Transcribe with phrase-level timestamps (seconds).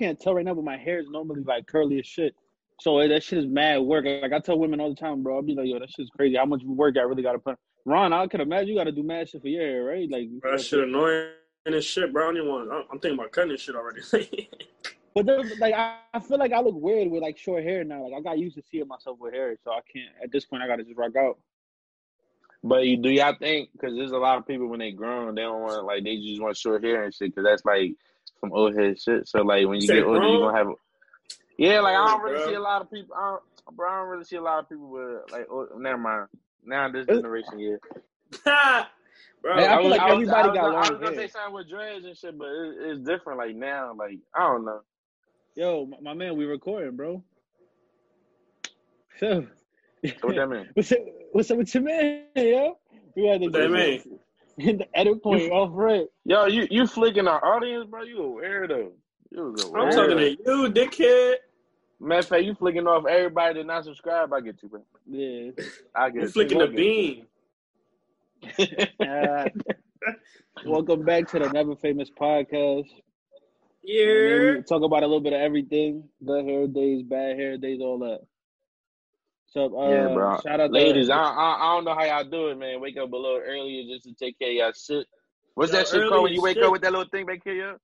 [0.00, 2.34] can't tell right now, but my hair is normally like curly as shit.
[2.80, 4.06] So eh, that shit is mad work.
[4.06, 5.36] Like I tell women all the time, bro.
[5.36, 6.36] I'll be like, yo, that shit's crazy.
[6.36, 7.56] How much work I really got to put.
[7.84, 10.10] Ron, I could imagine you got to do mad shit for your hair, right?
[10.10, 11.28] Like Bro, that shit annoying
[11.66, 12.24] as shit, bro.
[12.24, 12.72] I don't even want.
[12.72, 14.00] I'm- I'm thinking about cutting this shit already.
[15.12, 18.04] But then, like I, I feel like I look weird with like short hair now.
[18.04, 20.14] Like I got used to seeing myself with hair, so I can't.
[20.22, 21.36] At this point, I gotta just rock out.
[22.62, 23.70] But you, do y'all think?
[23.72, 26.40] Because there's a lot of people when they grown, they don't want like they just
[26.40, 27.34] want short hair and shit.
[27.34, 27.96] Because that's like
[28.40, 29.28] some old head shit.
[29.28, 30.52] So like when you Say get older, you grown?
[30.52, 30.66] gonna have.
[31.58, 32.46] Yeah, like I don't really bro.
[32.48, 33.14] see a lot of people.
[33.16, 33.30] I
[33.66, 35.46] don't, bro, I don't really see a lot of people with like.
[35.50, 36.26] Oh, never mind.
[36.64, 37.76] Now this generation, yeah.
[39.42, 41.06] bro, Hey, I was- feel like was- everybody I was, got I was long gonna
[41.16, 41.26] hair.
[41.28, 43.38] say something with dreads and shit, but it, it's different.
[43.38, 44.80] Like now, like I don't know.
[45.56, 47.22] Yo, my, my man, we recording, bro.
[49.18, 49.46] So,
[50.04, 50.68] So what that mean?
[50.74, 50.98] what's up?
[51.32, 52.78] What's up with your man, yo?
[53.16, 54.18] We had to What that mean?
[54.78, 56.06] the edit point off right.
[56.24, 58.02] Yo, you you flicking our audience, bro?
[58.02, 58.90] You a weirdo.
[59.30, 61.34] You was a I'm talking to you, dickhead.
[61.98, 64.32] Matter of fact, you flicking off everybody that not subscribe.
[64.32, 64.82] I get you, bro.
[65.06, 65.50] Yeah.
[65.94, 66.28] I get You you.
[66.28, 67.26] flicking the get beam.
[69.00, 69.48] Uh,
[70.66, 72.88] welcome back to the Never Famous podcast.
[73.82, 74.60] Yeah.
[74.68, 78.20] Talk about a little bit of everything: good hair days, bad hair days, all that.
[79.50, 80.38] So, uh, yeah, bro.
[80.46, 82.80] Shout out, Ladies, to, I, I I don't know how y'all do it, man.
[82.80, 85.06] Wake up a little earlier just to take care of y'all shit.
[85.54, 86.64] What's Yo, that shit called when you wake shit.
[86.64, 87.78] up with that little thing back here?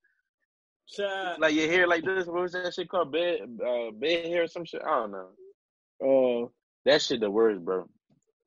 [0.88, 1.40] Shot.
[1.40, 2.26] Like your hair like this.
[2.26, 3.10] What was that shit called?
[3.10, 4.80] Bed uh, bed hair or some shit?
[4.86, 6.44] I don't know.
[6.44, 6.48] uh,
[6.84, 7.88] That shit the worst, bro.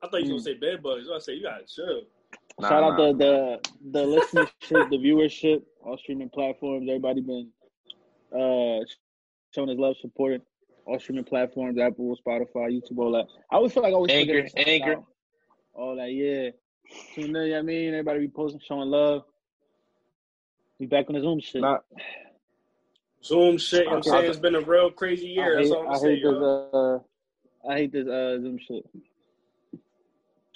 [0.01, 0.95] I thought you was gonna say bed bugs.
[0.95, 2.03] I was gonna say you gotta chill.
[2.61, 3.11] Nah, shout out nah.
[3.11, 3.59] the the
[3.91, 6.87] the listenership, the viewership, all streaming platforms.
[6.87, 7.49] Everybody been
[8.31, 8.85] uh
[9.53, 10.41] showing his love, supporting
[10.89, 13.27] all streaming platforms, Apple, Spotify, YouTube, all that.
[13.51, 14.91] I always feel like I always forget Anchor, Anchor.
[14.93, 15.05] out.
[15.73, 16.49] All that, yeah.
[17.13, 17.89] So, you know what I mean?
[17.89, 19.23] Everybody be posting, showing love.
[20.79, 21.61] We back on the Zoom shit.
[21.61, 21.77] Nah,
[23.23, 23.81] Zoom shit.
[23.81, 24.09] You know what I'm Okay.
[24.09, 25.53] saying it's been a real crazy year.
[25.53, 26.33] I That's hate, all I'm I gonna say, hate this.
[26.73, 26.99] Uh,
[27.69, 28.85] I hate this uh, Zoom shit.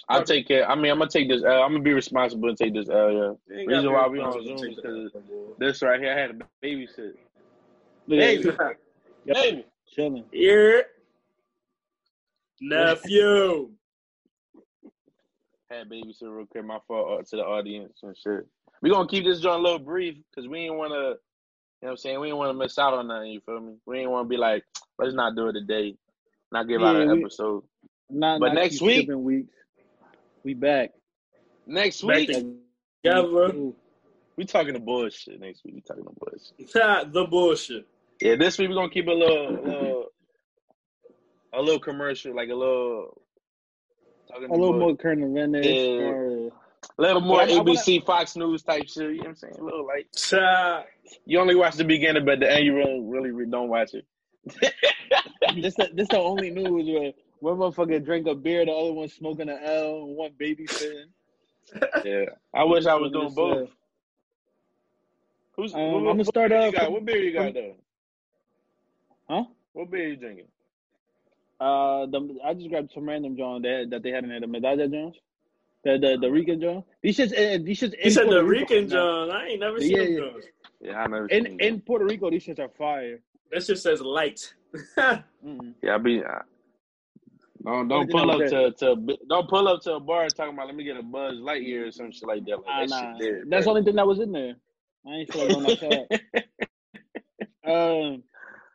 [0.08, 0.68] I'll take care.
[0.68, 1.42] I mean, I'm gonna take this.
[1.42, 3.38] I'm gonna be responsible and take this L.
[3.48, 3.56] Yeah.
[3.66, 5.12] Reason why we on responsible Zoom is because
[5.58, 7.12] this right here I had to babysit.
[8.06, 8.50] Look Baby,
[9.26, 9.64] baby.
[9.94, 10.24] Chilling.
[10.32, 10.80] Yeah.
[12.60, 13.70] Nephew.
[15.70, 16.64] Had babysit real quick.
[16.64, 18.46] My fault uh, to the audience and shit.
[18.82, 20.94] We gonna keep this joint a little brief because we ain't wanna.
[20.94, 22.20] You know what I'm saying?
[22.20, 23.74] We ain't want to miss out on nothing, you feel me?
[23.84, 24.64] We ain't want to be like,
[24.98, 25.96] let's not do it today,
[26.50, 27.62] not give out Yeah, an we- episode.
[28.08, 29.54] Not, But not next keep week- weeks.
[30.44, 30.92] We back.
[31.66, 32.56] Next week, to-
[33.02, 33.74] Yeah, bro.
[34.36, 35.40] We talking the bullshit.
[35.40, 37.12] Next week, we talking the bullshit.
[37.12, 37.86] the bullshit.
[38.24, 40.04] Yeah, this week we're gonna keep a little, little
[41.52, 43.20] a little commercial, like a little
[44.26, 46.06] talking A little bull- more current event Yeah.
[46.08, 46.50] or
[46.98, 49.10] a little more But I- I wanna- ABC, Fox News type shit.
[49.10, 49.54] You know what I'm saying?
[49.58, 50.86] A little like Shot.
[51.26, 54.06] you only watch the beginning, but the end you really, really, really don't watch it.
[55.60, 59.08] this the, this the only news where one motherfucker drink a beer, the other one
[59.08, 61.10] smoking an L, and one babysitting.
[62.06, 62.24] Yeah,
[62.54, 63.68] I wish I was doing both.
[63.68, 63.72] uh,
[65.56, 65.74] Who's?
[65.74, 66.90] Um, what, I'ma what start beer you off- got?
[66.92, 67.76] What beer you got though?
[69.28, 69.44] Huh?
[69.72, 70.48] What beer you drinking?
[71.60, 74.46] Uh, the, I just grabbed some random John that that they had in there, the
[74.46, 75.16] Medalla Jones,
[75.84, 76.84] the the the Rican John.
[77.02, 77.94] These shits, uh, these shits.
[78.02, 79.10] He in said Puerto the Rico Rican right now.
[79.26, 79.30] John.
[79.30, 80.18] I ain't never Yeah, seen them yeah.
[80.30, 80.44] Johns.
[80.80, 81.26] Yeah, I never.
[81.28, 81.86] In seen in that.
[81.86, 83.20] Puerto Rico, these shits are fire.
[83.52, 84.52] That shit says light.
[84.98, 85.74] Mm-mm.
[85.82, 86.22] Yeah, I be.
[86.24, 86.42] I,
[87.64, 88.48] don't don't pull up there?
[88.48, 91.34] to to don't pull up to a bar talking about let me get a Buzz
[91.36, 92.58] Lightyear or some shit like that.
[92.58, 93.18] Like, Nah, that nah.
[93.18, 94.54] shit dead, That's the only thing that was in there.
[95.06, 96.08] I ain't feel like going outside.
[97.66, 98.22] um,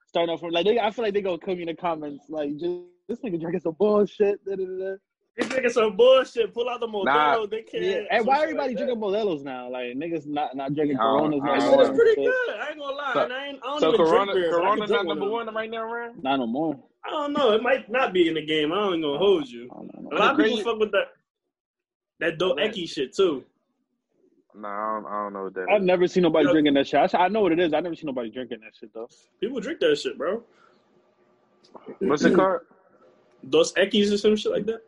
[0.09, 2.57] starting off from like they, I feel like they gonna come in the comments like
[2.57, 2.75] just
[3.07, 4.43] this nigga drinking some bullshit.
[4.43, 4.95] Da, da, da, da.
[5.37, 6.53] This nigga some bullshit.
[6.53, 7.05] Pull out the Modelo.
[7.05, 7.45] Nah.
[7.45, 7.83] They can't.
[7.83, 9.69] Yeah, and why everybody like drinking Modelo's now?
[9.69, 11.41] Like niggas not not drinking I don't- Coronas.
[11.43, 12.25] I no That shit is pretty shit.
[12.25, 12.55] good.
[12.55, 13.13] I ain't gonna lie.
[13.13, 14.51] So- and I, ain't, I don't So even Corona, drink beer.
[14.51, 15.45] but I Corona not number one.
[15.45, 16.11] one right now, man.
[16.21, 16.79] Not no more.
[17.05, 17.51] I don't know.
[17.53, 18.73] It might not be in the game.
[18.73, 19.69] I don't even gonna hold you.
[19.71, 20.09] I don't know.
[20.11, 21.07] A lot of people fuck with that
[22.19, 22.75] that Dos Right.
[22.87, 23.45] Shit too.
[24.55, 25.85] Nah, I don't, I don't know what that I've is.
[25.85, 26.51] never seen nobody Yo.
[26.51, 27.15] drinking that shit.
[27.15, 27.73] I know what it is.
[27.73, 29.07] I never seen nobody drinking that shit though.
[29.39, 30.43] People drink that shit, bro.
[31.99, 32.61] What's it called?
[33.49, 34.81] Dos Equis or some shit like that.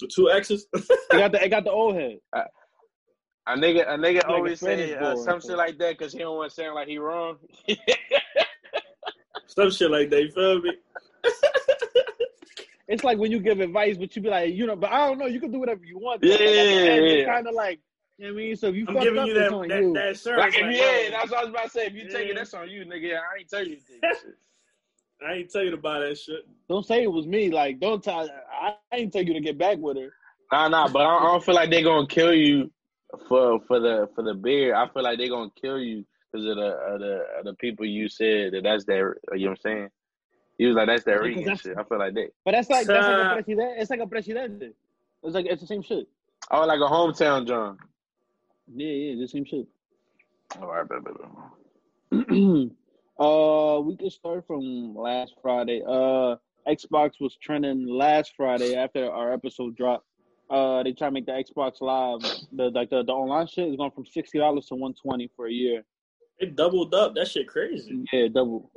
[0.00, 0.66] The two X's.
[0.74, 2.18] It got the it got the old head.
[2.32, 6.18] A nigga, a nigga a always Spanish say uh, some shit like that because he
[6.18, 7.36] don't want to sound like he wrong.
[9.46, 10.22] some shit like that.
[10.22, 10.72] You feel me?
[12.88, 15.18] It's like when you give advice, but you be like, you know, but I don't
[15.18, 15.26] know.
[15.26, 16.22] You can do whatever you want.
[16.24, 17.12] Yeah, Like, at the end, yeah.
[17.12, 17.80] It's kind of like, you know what
[18.26, 18.56] I mean.
[18.56, 19.92] So if you I'm fucked giving up, you it's that on that, you.
[19.94, 20.54] that assurance.
[20.54, 21.86] like, like, yeah, yo, that's what I was about to say.
[21.86, 23.16] If you take it, that's on you, nigga.
[23.16, 23.76] I ain't tell you.
[23.76, 24.34] to take that shit.
[25.28, 26.46] I ain't tell you to buy that shit.
[26.68, 27.50] Don't say it was me.
[27.50, 28.28] Like, don't tell.
[28.62, 30.12] I ain't tell you to get back with her.
[30.52, 32.70] Nah, nah, but I don't, I don't feel like they're gonna kill you
[33.28, 34.74] for for the for the beer.
[34.74, 37.84] I feel like they're gonna kill you because of the of the of the people
[37.86, 39.16] you said that that's their.
[39.32, 39.88] You know what I'm saying?
[40.56, 41.76] He was like that's their Yeah, 'cause that's- shit.
[41.78, 42.28] I feel like that.
[42.44, 43.80] But that's like that's like a president.
[43.80, 44.72] It's like a presidente.
[45.24, 46.06] It's like it's the same shit.
[46.50, 47.76] Oh, like a hometown John.
[48.74, 49.66] Yeah, yeah, the same shit.
[50.60, 51.14] All right, bet, bet,
[52.10, 52.28] bet.
[53.20, 55.82] uh, we can start from last Friday.
[55.86, 56.36] Uh,
[56.68, 60.04] Xbox was trending last Friday after our episode dropped.
[60.50, 62.20] Uh, they try to make the Xbox Live
[62.52, 65.46] the like the, the online shit is going from sixty dollars to one twenty for
[65.46, 65.82] a year.
[66.38, 67.14] It doubled up.
[67.14, 68.04] That shit crazy.
[68.12, 68.70] Yeah, double.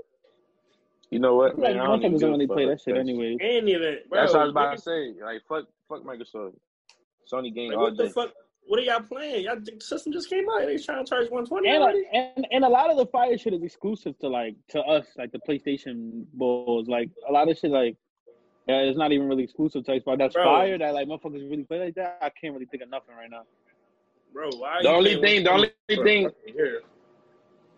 [1.12, 1.82] You know what, Like man?
[1.82, 3.38] I don't even motherfuckers give don't a really play that shit anyway.
[3.42, 3.98] Ain't even.
[4.10, 5.14] Bro, That's what I was about niggas- to say.
[5.24, 6.54] Like fuck, fuck Microsoft.
[7.32, 8.10] Sony game Like, all what the day.
[8.10, 8.32] fuck?
[8.72, 9.44] What are y'all playing?
[9.44, 10.66] Y'all the system just came out.
[10.66, 12.06] They trying to charge one twenty And, already.
[12.14, 15.34] and and a lot of the fire shit is exclusive to like to us, like
[15.34, 16.88] the PlayStation balls.
[16.88, 17.98] Like a lot of shit, like
[18.70, 20.20] yeah, it's not even really exclusive to Xbox.
[20.20, 20.46] That's Bro.
[20.46, 22.20] fire that like motherfuckers really play like that.
[22.22, 23.42] I can't really think of nothing right now.
[24.32, 24.80] Bro, why?
[24.82, 26.30] The only thing- the only for thing-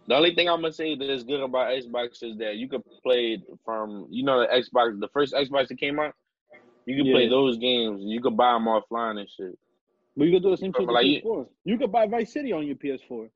[0.05, 2.83] The only thing I'm gonna say that is good about Xbox is that you could
[3.01, 6.13] play it from you know the Xbox, the first Xbox that came out.
[6.85, 8.03] You can play those games.
[8.03, 9.57] You can buy them offline and shit.
[10.15, 11.47] But you could do the same shit with Like, PS4.
[11.65, 13.29] You could buy Vice City on your PS4.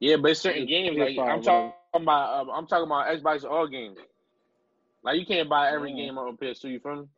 [0.00, 2.40] Yeah, but it's certain Yeah, games like I'm talking about.
[2.40, 3.98] Um, I'm talking about Xbox all games.
[5.02, 5.96] Like you can't buy every Yeah.
[6.06, 6.70] game on PS2.
[6.70, 7.08] You feel me?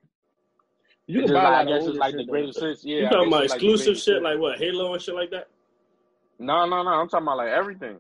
[1.07, 2.85] You It's could just buy like, I guess it's like the greatest hits.
[2.85, 4.59] Yeah, You I talking about it's like the exclusive shit like what?
[4.59, 5.49] Halo and shit like that?
[6.39, 6.91] No, no, no.
[6.91, 7.99] I'm talking about like everything.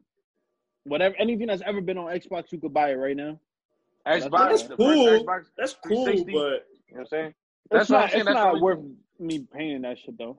[0.84, 3.38] Whatever, anything that's ever been on Xbox, you could buy it right now.
[4.06, 5.24] Xbox, That's the cool.
[5.24, 5.46] Xbox.
[5.56, 6.42] That's cool, but You know
[6.90, 7.26] what I'm saying?
[7.26, 7.34] It's
[7.70, 8.10] That's what I'm not.
[8.10, 8.20] saying.
[8.20, 8.78] It's That's not the worth
[9.18, 10.38] me paying that shit though.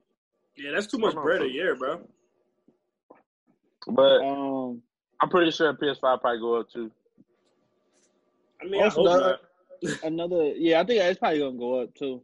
[0.58, 2.02] Yeah, that's too much bread a year, bro.
[3.88, 4.82] But Um,
[5.22, 6.92] I'm pretty sure PS5 probably go up too.
[8.62, 9.40] I mean, Also, I hope that- not.
[10.04, 12.22] another, yeah, I think it's probably gonna go up too.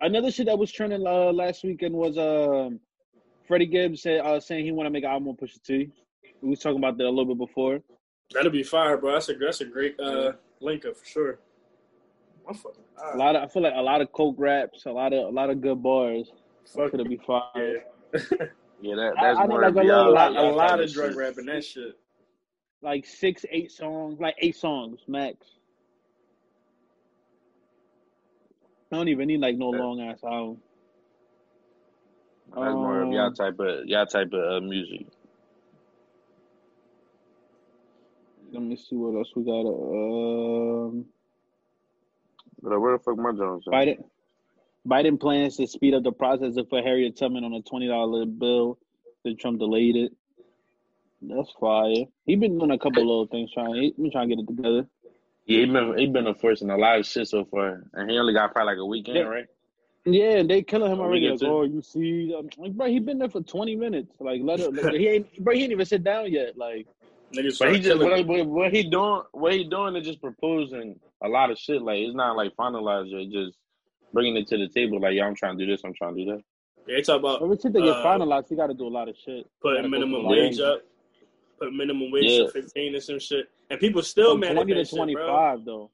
[0.00, 2.80] Another shit that was trending uh, last weekend was um,
[3.46, 5.90] Freddie Gibbs said uh, saying he want to make an album with Pusha T.
[6.40, 7.80] We was talking about that a little bit before.
[8.32, 9.12] That'll be fire, bro.
[9.12, 11.38] That's a that's a great uh, link up for sure.
[12.48, 12.82] I'm fucking.
[13.14, 15.30] A lot of, I feel like a lot of coke raps, a lot of, a
[15.30, 16.30] lot of good bars.
[16.74, 17.84] Fuck Could be fire.
[18.14, 18.20] yeah.
[18.80, 20.68] Yeah, that that's I need more like of a a little- y'all- lot, a lot
[20.68, 21.16] type of drug shit.
[21.18, 21.98] rapping that shit.
[22.80, 25.36] Like six, eight songs, like eight songs max.
[28.92, 29.80] I don't even need like no Yeah.
[29.82, 30.62] long ass album.
[32.54, 35.06] That's more of y'all Um, type of y'all type of uh, music.
[38.52, 39.66] Let me see what else we got.
[39.66, 41.04] Um,
[42.62, 43.64] But uh, where the fuck my Jones?
[43.66, 43.72] at?
[43.72, 44.04] Biden,
[44.88, 48.78] Biden plans to speed up the process for Harriet Tubman on a twenty dollar bill.
[49.24, 50.12] Then Trump delayed it.
[51.20, 52.04] That's fire.
[52.26, 53.74] He been doing a couple little things trying.
[53.74, 54.86] He been trying to get it together.
[55.46, 58.32] Yeah, he been he been enforcing a lot of shit so far, and he only
[58.32, 59.24] got probably like a weekend, Yeah.
[59.24, 59.46] right?
[60.04, 61.22] Yeah, and they killing him already.
[61.28, 64.14] weekend Like, oh, you see, um, like, bro, he been there for twenty minutes.
[64.20, 64.72] Like, let it.
[64.72, 66.56] Like, he ain't, bro, he ain't even sit down yet.
[66.56, 66.86] Like,
[67.34, 70.98] Niggas But he just what, what, what he doing what he doing is just proposing
[71.22, 71.82] a lot of shit.
[71.82, 73.30] Like it's not like finalized yet.
[73.30, 73.56] Just
[74.12, 75.00] bringing it to the table.
[75.00, 75.82] Like, yeah, I'm trying to do this.
[75.84, 76.42] I'm trying to do that.
[76.86, 78.88] Yeah, they talk about every shit they get Uh, finalized, You got to do a
[78.88, 79.44] lot of shit.
[79.62, 80.82] Gotta putting go minimum through a lot of wage up,
[81.60, 82.38] put minimum wage Yeah.
[82.44, 85.14] to fifteen and some shit, and people still From mad at twenty to that shit,
[85.14, 85.62] bro.
[85.64, 85.90] though.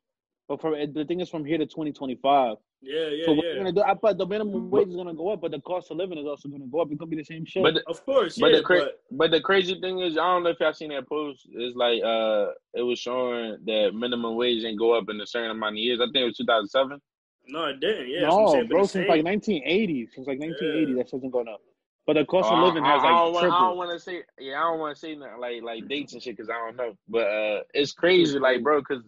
[0.49, 2.57] But from the thing is, from here to twenty twenty five.
[2.87, 3.53] Yeah, yeah, so what yeah.
[3.55, 3.81] they're gonna do?
[3.83, 6.27] I thought the minimum wage is gonna go up, but the cost of living is
[6.27, 6.89] also gonna go up.
[6.91, 7.63] It's gonna be the same shit.
[7.63, 10.21] But the, Of course, but yeah, the cra- but but the crazy thing is, I
[10.21, 11.49] don't know if y'all seen that post.
[11.51, 15.51] It's like uh, it was showing that minimum wage didn't go up in a certain
[15.53, 15.99] amount of years.
[15.99, 17.01] I think it was 2007.
[17.49, 18.09] No, it didn't.
[18.09, 20.93] Yeah, that's what I'm no, bro, but since like nineteen eighty, since like nineteen eighty,
[20.93, 21.03] Yeah.
[21.03, 21.61] that shit's been going up.
[22.07, 23.53] But the cost Oh, of living I, has I, I don't like want.
[23.53, 24.23] I don't want to say.
[24.39, 26.77] Yeah, I don't want to say nothing like like dates and shit because I don't
[26.77, 26.97] know.
[27.09, 29.03] But uh, it's crazy, like bro, because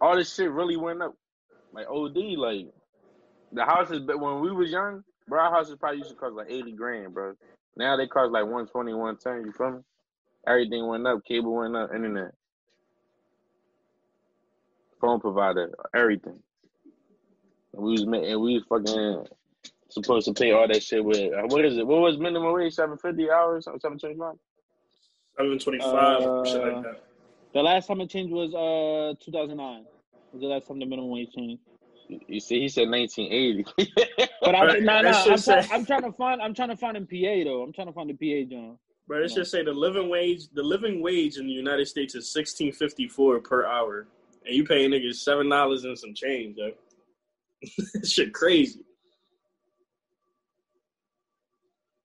[0.00, 1.14] all this shit really went up,
[1.72, 2.16] like OD.
[2.36, 2.66] Like
[3.52, 6.50] the houses, but when we was young, bro, our houses probably used to cost like
[6.50, 7.34] eighty grand, bro.
[7.76, 9.78] Now they cost like 120, 110, You feel me?
[10.46, 11.24] Everything went up.
[11.24, 11.90] Cable went up.
[11.94, 12.32] Internet,
[15.00, 16.40] phone provider, everything.
[17.74, 19.26] And we was ma- and we was fucking
[19.88, 21.86] supposed to pay all that shit with uh, what is it?
[21.86, 22.74] What was minimum wage?
[22.74, 23.64] Seven fifty hours?
[23.64, 24.34] Seven twenty five?
[25.38, 27.02] Seven twenty five, Uh, shit like that.
[27.54, 29.84] The last time it changed was uh 2009.
[30.32, 31.62] Was the last time the minimum wage changed?
[32.08, 33.64] You see, he said nineteen eighty.
[34.44, 36.70] But I, right, no, no, I'm, shit try, say- I'm trying to find I'm trying
[36.70, 37.62] to find in PA though.
[37.62, 38.76] I'm trying to find the PA John.
[39.06, 42.28] But let's just say the living wage, the living wage in the United States is
[42.32, 44.08] sixteen fifty four per hour,
[44.44, 46.72] and you paying niggas seven dollars and some change, yo.
[48.04, 48.84] shit crazy.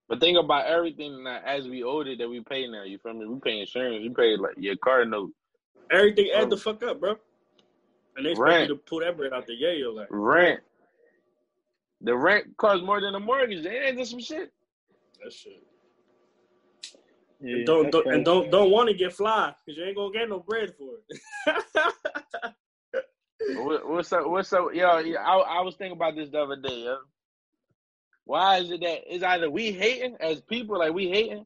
[0.10, 2.84] but think about everything that as we older that we pay now.
[2.84, 3.26] You feel me?
[3.26, 4.02] We pay insurance.
[4.02, 5.32] We pay like your car note,
[5.92, 7.16] Everything add the fuck up, bro.
[8.16, 8.70] And they expect Rent.
[8.70, 10.62] you to pull that bread out the yayo, like rent.
[12.02, 13.64] The rent costs more than the mortgage.
[13.64, 14.52] They ain't that just some shit?
[15.24, 15.64] that shit.
[17.40, 20.12] Yeah, and don't, don't and don't don't want to get fly because you ain't gonna
[20.12, 21.64] get no bread for it.
[23.56, 24.28] What, what's up?
[24.28, 24.74] What's up?
[24.74, 26.84] Yo, I, I was thinking about this the other day.
[26.84, 26.98] Yo.
[28.26, 31.46] Why is it that it's either we hating as people, like we hating,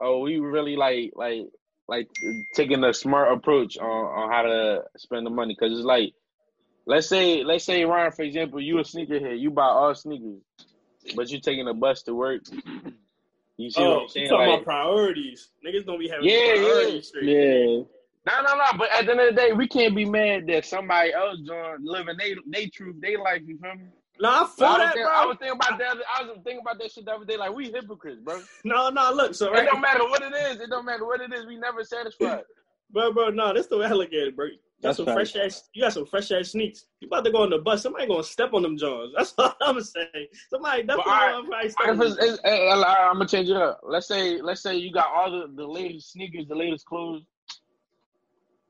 [0.00, 1.42] or we really like like
[1.88, 2.08] like
[2.54, 5.54] taking a smart approach on, on how to spend the money?
[5.58, 6.14] Because it's like,
[6.86, 10.40] let's say let's say Ryan, for example, you a sneakerhead, you buy all sneakers,
[11.14, 12.42] but you're taking a bus to work.
[13.56, 14.28] You see what oh, I'm saying?
[14.30, 15.50] talking Like, about priorities?
[15.64, 17.00] Niggas don't be having Yeah, priorities yeah.
[17.02, 17.28] straight.
[17.28, 17.82] Yeah,
[18.26, 18.64] No, no, no.
[18.78, 21.76] But at the end of the day, we can't be mad that somebody else doing
[21.82, 23.42] living they they truth, they life.
[23.46, 23.84] You feel me?
[24.20, 25.14] No, I So feel I, was that, think, bro.
[25.14, 25.96] I was thinking about that.
[26.16, 27.36] I was thinking about that shit the other day.
[27.36, 28.40] Like we hypocrites, bro.
[28.64, 30.60] No, no, look, so It don't matter what it is.
[30.60, 31.46] It don't matter what it is.
[31.46, 32.42] We never satisfied.
[32.92, 34.46] bro, bro, no, this the way I look at it, bro.
[34.46, 34.52] You
[34.82, 35.32] got That's some facts.
[35.32, 36.86] fresh ass, you got some fresh ass sneaks.
[37.00, 39.12] You about to go on the bus, somebody gonna step on them Johns.
[39.16, 40.26] That's all I'm saying.
[40.48, 43.56] Somebody definitely all right, gonna probably step If on it's, it's, I'm gonna change it
[43.56, 43.80] up.
[43.82, 47.22] Let's say let's say you got all the, the latest sneakers, the latest clothes,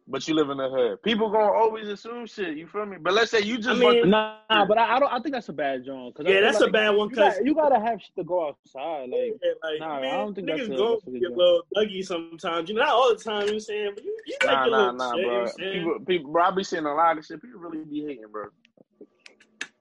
[0.07, 1.03] but you live in the hood.
[1.03, 2.57] People gonna always assume shit.
[2.57, 2.99] You feel me?
[3.01, 5.11] But let's say you just I mean, nah, but I, I don't.
[5.13, 6.15] I think that's a bad joint.
[6.15, 8.25] Cause Yeah, feel that's a bad one You, because got, you gotta have shit to
[8.25, 9.09] go outside.
[9.09, 11.27] Like, Yeah, like, Nah, I don't think that's niggas a- go that's a good get
[11.27, 11.39] a joke.
[11.39, 12.69] little buggy sometimes.
[12.69, 13.91] You know, not all the time, you know what I'm saying?
[13.95, 15.39] But you, you like nah your nah little nah, shit, you know bro.
[15.41, 15.73] what I'm saying?
[15.85, 16.43] People people, bro.
[16.45, 17.43] I be seeing a lot of shit.
[17.43, 18.45] People really be hating, bro.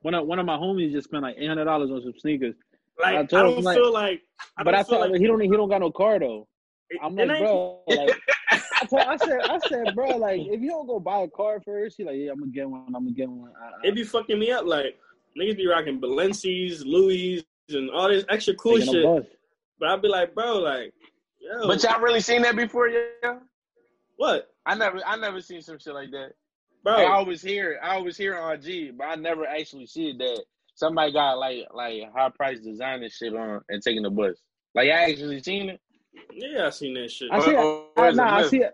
[0.02, 2.56] one of one of my homies just spent like eight hundred dollars on some sneakers.
[3.04, 4.22] I Like, I, told him, don't like- feel like,
[4.58, 6.48] I but don't I feel said like he don't he don't got no car though.
[6.94, 8.20] It- I'm like, bro, like
[8.52, 11.62] I, told, I said, I said, bro, like if you don't go buy a car
[11.64, 12.86] first, he like, yeah, I'm gonna get one.
[12.88, 13.52] I'm gonna get one.
[13.62, 14.66] I, I, it be fucking me up.
[14.66, 14.98] Like,
[15.40, 19.32] niggas be rocking Balenci's, Louis, and all this extra cool taking shit.
[19.80, 20.94] But I'd be like, bro, like,
[21.42, 23.40] yo, But y'all really seen that before, yeah?
[24.18, 24.50] what?
[24.66, 26.32] I never I never seen some shit like that.
[26.84, 30.44] Bro, I always hear I always hear on G, but I never actually see that
[30.76, 34.38] somebody got like like high price designer shit on and taking the bus.
[34.76, 35.82] Like I actually seen it.
[36.32, 37.32] Yeah, I seen that shit.
[37.32, 37.56] I see it.
[37.56, 38.74] Or- or I, nah, I see it.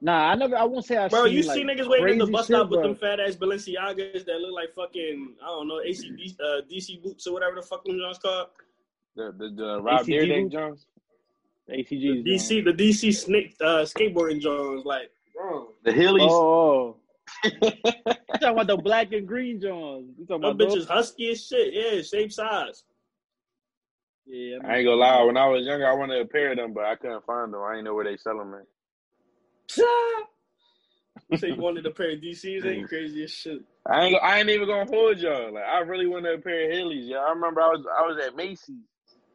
[0.00, 0.56] Nah, I never.
[0.56, 1.08] I won't say I.
[1.08, 3.18] Bro, seen, you like, see niggas waiting in the bus shit, stop with them fat
[3.18, 7.56] ass Balenciagas that look like fucking, I don't know, AC, uh, DC boots or whatever
[7.56, 8.48] the fuck them Jones called.
[9.14, 10.52] The the, the Rob ACG Deerdeck boots?
[10.52, 10.86] Jones.
[11.70, 12.26] ACGs.
[12.26, 16.28] DC, the DC snake, uh, skateboarding Jones, like, bro, The Heelys.
[16.30, 16.96] Oh, oh.
[17.44, 20.14] you talking about the black and green Johns?
[20.18, 20.84] You talking about those?
[20.84, 21.74] bitches husky as shit.
[21.74, 22.84] Yeah, same size.
[24.26, 26.72] Yeah, I ain't gonna lie, when I was younger I wanted a pair of them,
[26.72, 27.60] but I couldn't find them.
[27.62, 28.66] I ain't know where they sell them at.
[31.30, 32.64] you say you wanted a pair of DCs?
[32.66, 33.60] Ain't crazy as shit?
[33.86, 35.52] I ain't I ain't even gonna hold y'all.
[35.54, 37.24] Like I really wanted a pair of Heelys, y'all.
[37.26, 38.76] I remember I was I was at Macy's.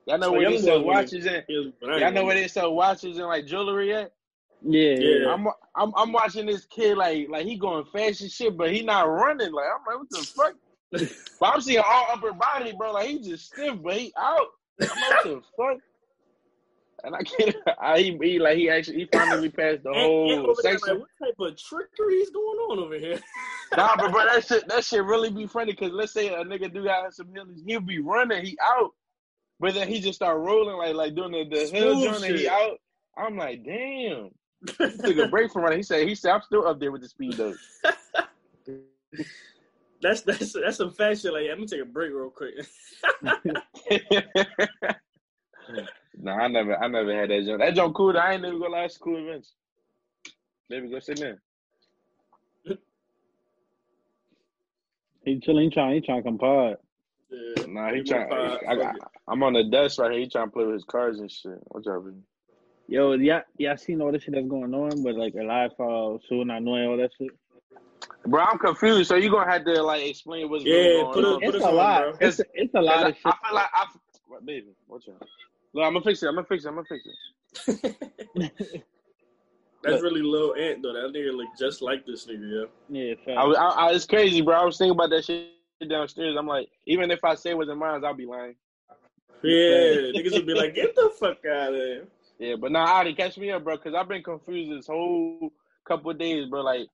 [0.08, 2.36] Y'all know So where they sell watches and He was- but I y'all know where
[2.36, 4.12] they sell watches and like jewelry at?
[4.62, 5.18] Yeah, yeah.
[5.20, 5.34] Yeah.
[5.34, 8.82] I'm I'm I'm watching this kid like like he going fast as shit, but he
[8.84, 9.52] not running.
[9.54, 10.54] Like I'm like, what the fuck?
[11.40, 12.92] but I'm seeing all upper body, bro.
[12.94, 14.48] Like he just stiff, but he out.
[14.80, 15.78] I'm what the fuck?
[17.04, 17.56] And I can't.
[17.82, 20.06] I, he, he like he actually he finally passed the And- and
[20.46, 21.00] whole there, section.
[21.00, 23.20] like, what type of trickery is going on over here?
[23.78, 26.74] Nah, but bro, that shit that shit really be funny because let's say a nigga
[26.74, 28.92] do got some Heelys, he'll be running, he out,
[29.62, 32.50] but then he just start rolling like like doing the, the hill joint and he
[32.50, 32.78] out.
[33.18, 34.30] I'm like, damn.
[34.78, 35.80] He took a break from running.
[35.80, 37.54] He said he said I'm still up there with the speed though.
[40.02, 41.34] That's that's that's some fat shit.
[41.34, 42.56] Like, yeah, let me take a break real quick.
[46.18, 47.60] nah, I never I never had that joint.
[47.60, 48.18] That joint cool.
[48.18, 49.54] I ain't never go last cool events.
[50.70, 51.42] Maybe go sit there.
[55.24, 55.66] He chilling.
[55.66, 55.94] He trying.
[55.94, 56.78] He trying to compare.
[57.30, 57.66] yeah.
[57.68, 58.30] Nah, he Give trying.
[58.30, 60.22] five, I, got, I, I'm on the desk right here.
[60.22, 61.60] He trying to play with his cards and shit.
[61.66, 62.24] What's up, man?
[62.88, 63.74] Yo, yeah, yeah.
[63.74, 66.58] I seen all this shit that's going on, but like a live file, soon I
[66.58, 67.30] know all that shit.
[68.26, 69.08] Bro, I'm confused.
[69.10, 71.44] So you're gonna have to like explain what's Yeah, really going put on.
[71.44, 72.02] it- It's us a on, lot.
[72.20, 72.28] bro.
[72.28, 73.26] It's it's a lot Cause of shit.
[73.26, 73.86] I, I feel like I,
[74.28, 75.28] what, baby, what's up?
[75.74, 76.28] Look, I'm gonna fix it.
[76.28, 76.68] I'm gonna fix it.
[76.70, 77.06] I'm gonna fix
[77.84, 77.96] it.
[79.84, 80.94] That's really Lil Ant though.
[80.94, 83.02] That nigga look just like this nigga, yeah.
[83.02, 83.38] Yeah, fact.
[83.38, 84.56] I, was- I, I, it's crazy, bro.
[84.56, 85.50] I was thinking about that shit
[85.90, 86.36] downstairs.
[86.38, 88.56] I'm like, even if I say it wasn't mine, I'll be lying.
[89.44, 92.08] Yeah, niggas would be like, get the fuck out of here.
[92.38, 95.52] Yeah, but now, Ali, catch me up, bro, because I've been confused this whole
[95.88, 96.62] couple of days, bro.
[96.62, 96.88] Like,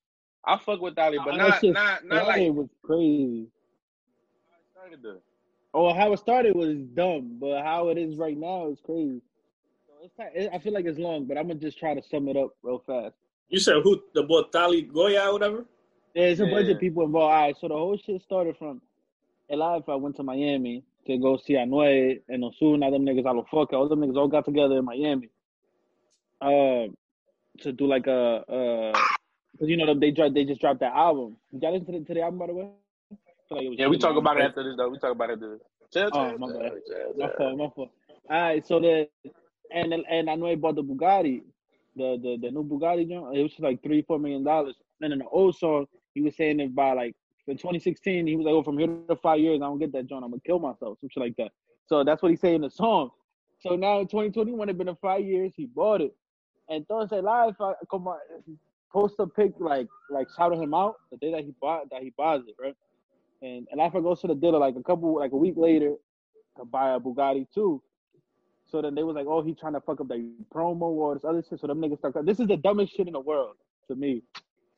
[0.48, 2.54] I fuck with Ali, but not, shit not, not started like.
[2.56, 3.48] was crazy.
[4.72, 5.18] started though.
[5.74, 9.22] Oh, how it started was dumb, but how it is right now is crazy.
[9.86, 12.38] So it's I feel like it's long, but I'm gonna just try to sum it
[12.38, 13.16] up real fast.
[13.50, 14.02] You said who?
[14.14, 15.66] The boy Tali Goya or whatever?
[16.16, 17.32] There's a bunch of people involved.
[17.32, 18.82] All right, so the whole shit started from
[19.50, 19.84] a Elias.
[19.88, 22.90] I went to Miami to go see Anuel and Ozuna.
[22.90, 25.30] Them niggas, Alofoca, all them niggas all got together in Miami.
[26.42, 26.88] Uh,
[27.62, 28.44] to do like a,
[28.94, 29.00] uh,
[29.60, 31.38] cause you know they dropped, they just dropped that album.
[31.52, 32.70] Did y'all listen to the, to the album by the way?
[33.50, 34.90] Like Yeah, we talk about it after this, though.
[34.90, 35.60] We talk about it after
[35.94, 36.10] this.
[36.14, 36.72] Oh, my bad.
[37.18, 37.90] My fault, my fault.
[38.30, 39.08] All right, so the
[39.72, 41.44] and and I know he bought the Bugatti,
[41.96, 43.08] the the the new Bugatti.
[43.10, 43.36] John.
[43.36, 44.76] It was just like three four million dollars.
[45.02, 47.16] And in the old song, he was saying it by like
[47.48, 50.08] in 2016, he was like, "Oh, from here to five years, I don't get that
[50.08, 50.24] John.
[50.24, 51.52] I'm gonna kill myself, some shit like that."
[51.86, 53.12] So that's what he say in the song.
[53.60, 56.14] So now in 2021, it's been in five years, he bought it.
[56.70, 57.56] And entonces live,
[57.90, 58.20] come on,
[58.92, 62.12] post a pic like like shouting him out the day that he bought that he
[62.18, 62.76] buys it, right?
[63.42, 65.96] And and Alfa goes to the dealer like a couple like a week later
[66.58, 67.82] to buy a Bugatti too.
[68.70, 71.24] So then they was like, oh, he trying to fuck up the promo or this
[71.24, 71.60] other shit.
[71.60, 72.26] So them niggas start.
[72.26, 73.56] This is the dumbest shit in the world
[73.88, 74.24] to me.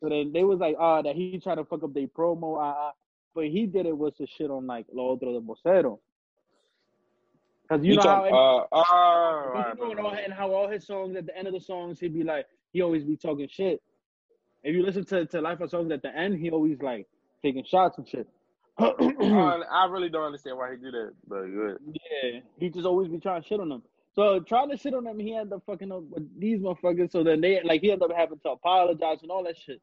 [0.01, 2.75] So then they was like, ah, that he trying to fuck up the promo, ah,
[2.77, 2.91] ah.
[3.33, 5.99] But he did it with the shit on like Lo Otro de Vocero.
[7.69, 10.87] Cause you, You know talk, how uh, oh, Cause you know, and how all his
[10.87, 13.79] songs at the end of the songs he'd be like he always be talking shit.
[14.63, 17.07] If you listen to to Life of songs at the end, he always like
[17.41, 18.27] taking shots and shit.
[18.79, 21.77] I really don't understand why he do that, but good.
[21.91, 23.83] yeah, he just always be trying to shit on them.
[24.15, 27.11] So trying to shit on them, he ended up fucking up with these motherfuckers.
[27.11, 29.81] So then they like he ended up having to apologize and all that shit.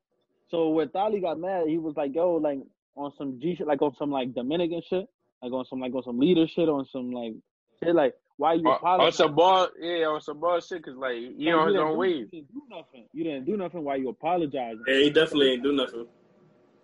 [0.49, 2.61] So when Thali got mad, he was like, "Yo, like
[2.97, 5.09] on some G shit, like on some like Dominican shit,
[5.43, 7.35] like on some like on some leader shit, on some like
[7.83, 9.15] shit, like why you On, on apologize?
[9.17, 11.99] some ball, yeah, on some bullshit, cause like you Like, on his didn't own do-
[11.99, 12.17] wave.
[12.17, 13.07] You didn't do nothing.
[13.13, 13.85] You didn't do nothing.
[13.85, 14.83] Why you apologizing?
[14.87, 16.07] Yeah, he definitely ain't do nothing.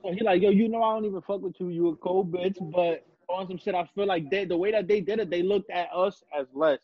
[0.02, 1.68] So he like, yo, you know I don't even fuck with you.
[1.68, 4.88] You a cold bitch, but on some shit, I feel like they the way that
[4.88, 6.78] they did it, they looked at us as less.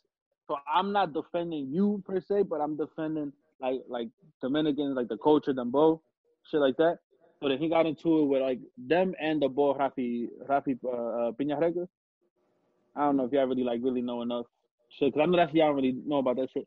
[0.47, 4.09] So I'm not defending you per se, but I'm defending like like
[4.41, 6.01] Dominicans, like the culture, them both,
[6.51, 6.99] shit like that.
[7.43, 10.89] So then he got into it with like them and the boy Rafi Rafi uh,
[10.89, 11.89] uh, Piñareca.
[12.97, 14.47] I don't know if y'all really like really know enough
[14.89, 16.67] shit, cause I know that's y'all don't really know about that shit.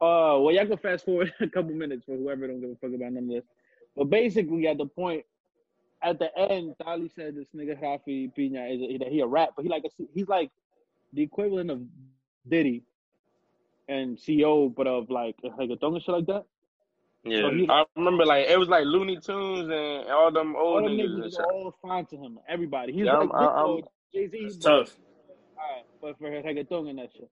[0.00, 2.94] Uh, well, y'all can fast forward a couple minutes for whoever don't give a fuck
[2.94, 3.44] about none of this.
[3.96, 5.24] But basically, at the point,
[6.02, 9.50] at the end, Thali said this nigga Raphy Pina is a, that he a rap,
[9.56, 10.50] but he like a, he's like
[11.12, 11.82] the equivalent of
[12.48, 12.82] Diddy
[13.88, 16.44] and CEO, but of like like a thong and shit like that.
[17.24, 20.74] Yeah, So he- I remember like it was like Looney Tunes and all them All
[20.78, 21.40] old them niggas niggas and was shit.
[21.46, 22.38] all fine to him.
[22.48, 22.92] Everybody.
[22.92, 23.80] He's Yeah, like I'm- I'm-
[24.12, 24.96] Jay Z, tough.
[25.58, 27.28] Alright, but for reggaeton and that shit.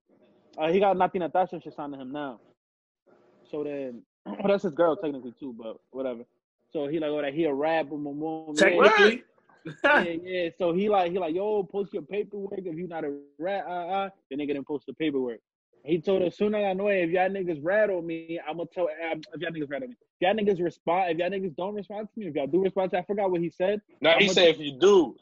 [0.57, 2.39] Uh, he got Natti Natasha shit signed to him now.
[3.49, 6.23] So then, well, that's his girl technically too, but whatever.
[6.71, 8.55] So he like, oh, that he a rap, boom, boom, boom.
[8.55, 8.63] yeah.
[8.63, 9.23] Technically,
[9.83, 10.49] yeah, yeah.
[10.57, 12.59] So he like he like, yo, post your paperwork.
[12.59, 15.39] If you not a rat, uh, uh, the nigga didn't post the paperwork.
[15.83, 18.67] He told us soon as I know it, if y'all niggas rattle me, I'm gonna
[18.73, 19.95] tell um, if y'all niggas rattle me.
[20.19, 22.91] If y'all niggas respond, if y'all niggas don't respond to me, if y'all do respond
[22.91, 23.81] to, I forgot what he said.
[24.01, 25.15] Now he I'ma- said if you do,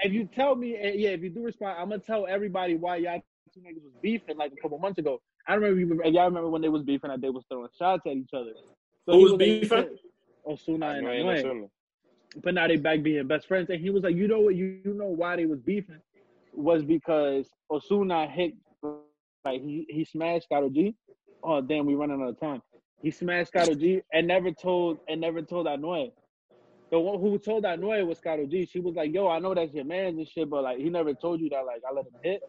[0.00, 2.96] If you tell me, eh, yeah, if you do respond, I'm gonna tell everybody why
[2.96, 3.20] y'all
[3.54, 5.20] two niggas was beefing like a couple months ago.
[5.48, 8.12] I remember you, y'all remember when they was beefing that they was throwing shots at
[8.12, 8.52] each other.
[9.06, 9.98] So Who he was like- beefing?
[10.46, 11.68] Ozuna and I ain't Anuel
[12.42, 13.70] but now they back being best friends.
[13.70, 16.00] And he was like, you know what, you, you know why they was beefing
[16.52, 18.54] was because Ozuna hit
[19.44, 20.94] like he he smashed Karol G.
[21.42, 22.62] Oh damn, we running out of time.
[23.02, 26.12] He smashed Karol G and never told and never told Anuel.
[26.90, 28.64] The one who told that Anuel was Karol G.
[28.66, 31.14] She was like, yo, I know that's your man and shit, but like he never
[31.14, 32.42] told you that like I let him hit.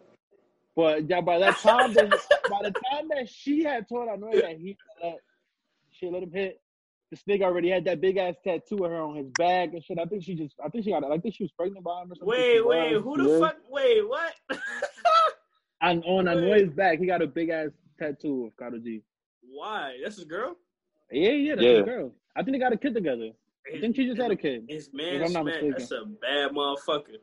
[0.75, 2.09] But yeah, by that time, that,
[2.49, 5.17] by the time that she had told Anuel that he let
[5.91, 6.61] she let him hit,
[7.09, 9.97] this nigga already had that big ass tattoo of her on his back and shit.
[9.97, 12.11] I think she just, I think she got, I think she was pregnant by him
[12.11, 12.27] or something.
[12.27, 13.39] Wait, wait, was, who the is.
[13.39, 13.55] fuck?
[13.69, 14.33] Wait, what?
[15.79, 17.69] And on Anuel's back, he got a big ass
[17.99, 19.03] tattoo of Karol G.
[19.47, 19.95] Why?
[20.03, 20.55] That's his girl.
[21.11, 21.71] Yeah, yeah, that's Yeah.
[21.77, 22.11] his girl.
[22.35, 23.29] I think they got a kid together.
[23.75, 25.71] I think she just had a kid, His if man, I'm not smack- mistaken.
[25.77, 27.17] that's a bad motherfucker.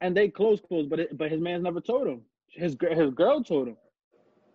[0.00, 0.86] and they close, close.
[0.86, 2.22] But it, but his man's never told him.
[2.48, 3.76] His his girl told him.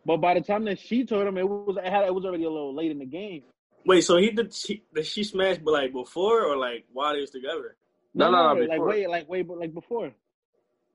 [0.05, 2.45] But by the time that she told him, it was it, had, it was already
[2.45, 3.43] a little late in the game.
[3.85, 7.21] Wait, so he did she, did she smash, but like before or like while they
[7.21, 7.75] was together?
[8.13, 8.87] No, no, no, like before.
[8.87, 10.11] wait, like wait, but like before.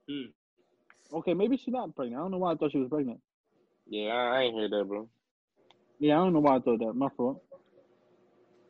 [0.09, 0.31] Hmm.
[1.13, 2.19] Okay, maybe she's not pregnant.
[2.21, 3.21] I don't know why I thought she was pregnant.
[3.89, 5.09] Yeah, I, I ain't hear that, bro.
[6.01, 6.93] Yeah, I don't know why I thought that.
[6.95, 7.43] My fault.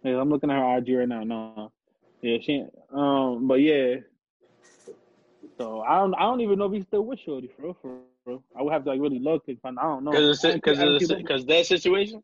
[0.04, 1.24] Yeah, I'm looking at her IG right now.
[1.24, 1.72] No,
[2.20, 2.52] yeah, she.
[2.52, 3.96] ain't- Um, but yeah.
[5.58, 6.14] So I don't.
[6.14, 7.76] I don't even know if he's still with Shorty for real.
[7.80, 8.42] For real.
[8.58, 9.78] I would have to like really look and find.
[9.78, 10.10] I don't know.
[10.10, 11.24] Because because keep- I don't keep looking.
[11.24, 12.22] because that situation.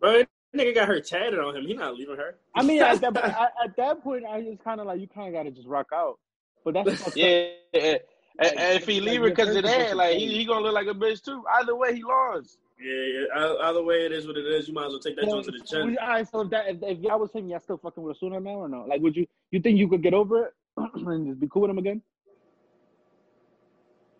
[0.00, 0.24] Bro,
[0.56, 1.66] nigga got her tatted on him.
[1.66, 2.36] He not leaving her.
[2.54, 5.28] I mean, at that, at, at that point, I just kind of like you kind
[5.28, 6.18] of got to just rock out.
[6.64, 7.16] But that's fucked.
[7.16, 8.00] Yeah, and,
[8.40, 10.60] Like, and if he leave your her because of friends that, like he, he gonna
[10.64, 11.44] look like a bitch too.
[11.60, 12.58] Either way, he lost.
[12.82, 13.54] Yeah, yeah.
[13.62, 14.66] Either way, it is what it is.
[14.66, 15.96] You might as well take that So, joint to the so, chin.
[16.00, 18.42] all right, so if that if, if y'all was saying y'all still fucking with Ozuna
[18.42, 18.84] now or no?
[18.88, 21.70] Like, would you you think you could get over it and just be cool with
[21.70, 22.02] him again?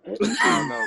[0.06, 0.86] I don't know.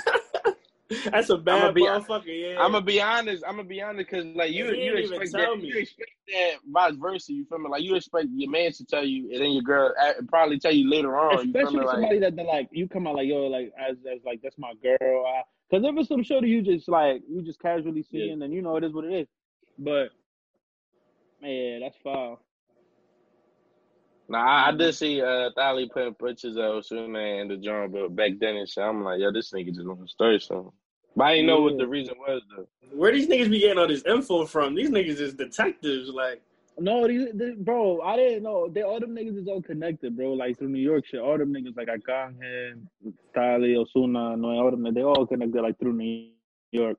[0.90, 2.26] That's a bad be- motherfucker.
[2.28, 2.62] Yeah.
[2.62, 3.44] I'm gonna be honest.
[3.48, 5.58] I'm gonna be honest because like you, you expect that.
[5.58, 5.70] me.
[5.70, 7.34] You expect that vice versa.
[7.34, 7.70] You feel me?
[7.70, 10.74] Like you expect your man to tell you, and then your girl uh, probably tell
[10.74, 11.48] you later on.
[11.48, 11.86] You feel Especially me?
[11.86, 14.58] Like somebody that, that like you come out like yo like as as like that's
[14.58, 15.26] my girl.
[15.26, 18.52] I, Cause if it's some shit that you just like you just casually seeing, then
[18.52, 19.28] you know it is what it is.
[19.80, 20.10] But
[21.42, 22.45] man, that's foul.
[24.28, 28.16] Nah, I, I did see uh Thali putting pictures of Ozuna and the John, but
[28.16, 30.72] back then and shit, I'm like, yo, this nigga just want to stir something.
[31.16, 32.68] But I didn't know what the reason was though.
[32.94, 34.76] Where these niggas be getting all this info from?
[34.76, 36.10] These niggas is detectives.
[36.10, 36.42] Like,
[36.78, 38.68] No, these, these- bro, I didn't know.
[38.68, 40.34] They all them niggas is all connected, bro.
[40.34, 41.22] Like through New York shit.
[41.22, 42.82] All them niggas like Arcangel,
[43.34, 46.30] Tali, Ozuna, no, all them they all connected like through New
[46.72, 46.98] York.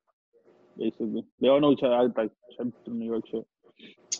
[0.79, 2.31] Basically, they all know each other like
[2.85, 3.45] through New York shit.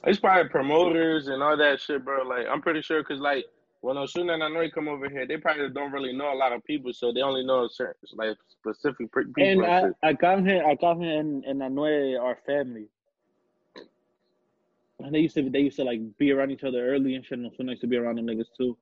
[0.05, 2.23] It's probably promoters and all that shit, bro.
[2.25, 3.47] Like I'm pretty sure because like
[3.81, 6.65] when Ozuna and Anuel come over here, they probably don't really know a lot of
[6.65, 9.43] people, so they only know certain like specific pe- people.
[9.45, 9.93] And And I, shit.
[10.05, 12.87] Arcangel, Arcangel and and Anuel are family.
[15.01, 17.39] And they used to they used to like be around each other early and shit.
[17.39, 18.77] And Ozuna used to be around them niggas too,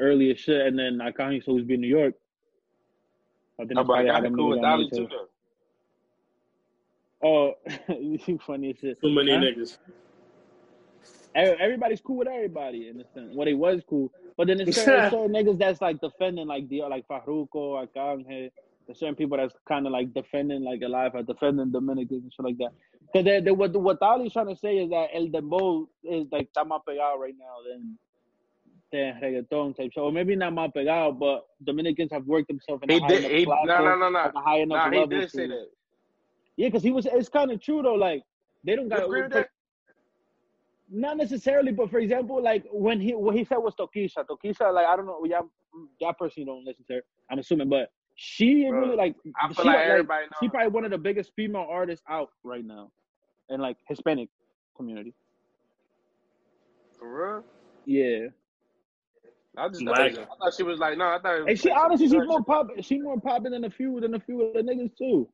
[0.00, 0.66] early as shit.
[0.66, 2.14] And then Arcangel used to always be in New York.
[3.60, 5.28] I think Oh, that's but I got them cool with Dolly too though.
[7.20, 7.54] Oh,
[7.98, 9.00] you funny as shit.
[9.00, 9.40] too many Huh?
[9.40, 9.78] niggas.
[11.38, 13.32] Every- Everybody's cool with everybody in the sense.
[13.34, 16.82] Well, they was cool, but then there's certain, certain niggas that's like defending like the
[16.82, 18.50] like Farruko, Arcangel.
[18.86, 22.44] There's certain people that's kind of like defending like alive, or defending Dominicans and shit
[22.44, 22.70] like that.
[23.12, 26.48] Because they, they, what what Ali's trying to say is that el dembow is like
[26.52, 27.98] está más pegado right now than
[28.90, 30.04] than reggaeton type show.
[30.04, 33.18] Or maybe not más pegado, but Dominicans have worked themselves in a He high did.
[33.24, 34.18] enough He, no, platform, no, no, no.
[34.20, 35.20] at high enough Nah, he level.
[35.20, 35.66] did say that.
[36.56, 37.06] Yeah, because he was.
[37.06, 37.94] It's kind of true though.
[37.94, 38.22] Like
[38.64, 39.08] they don't got.
[40.88, 41.08] Agree with that?
[41.08, 44.24] Not necessarily, but for example, like when he what he said was Tokischa.
[44.28, 45.50] Tokischa, like I don't know, y'all,
[46.00, 47.02] y'all personally don't listen to her.
[47.30, 49.14] I'm assuming, but she Bro, really like.
[49.40, 50.30] I feel she, like everybody knows.
[50.42, 52.90] she probably one of the biggest female artists out right now,
[53.48, 54.28] in like Hispanic
[54.76, 55.14] community.
[56.98, 57.44] For real?
[57.86, 58.28] Yeah,
[59.56, 60.12] I just Black.
[60.12, 61.36] I thought she was like, no, I thought.
[61.36, 62.68] It was and she like, honestly she's she- more pop.
[62.80, 65.28] She more popping than a few than a few of the niggas too.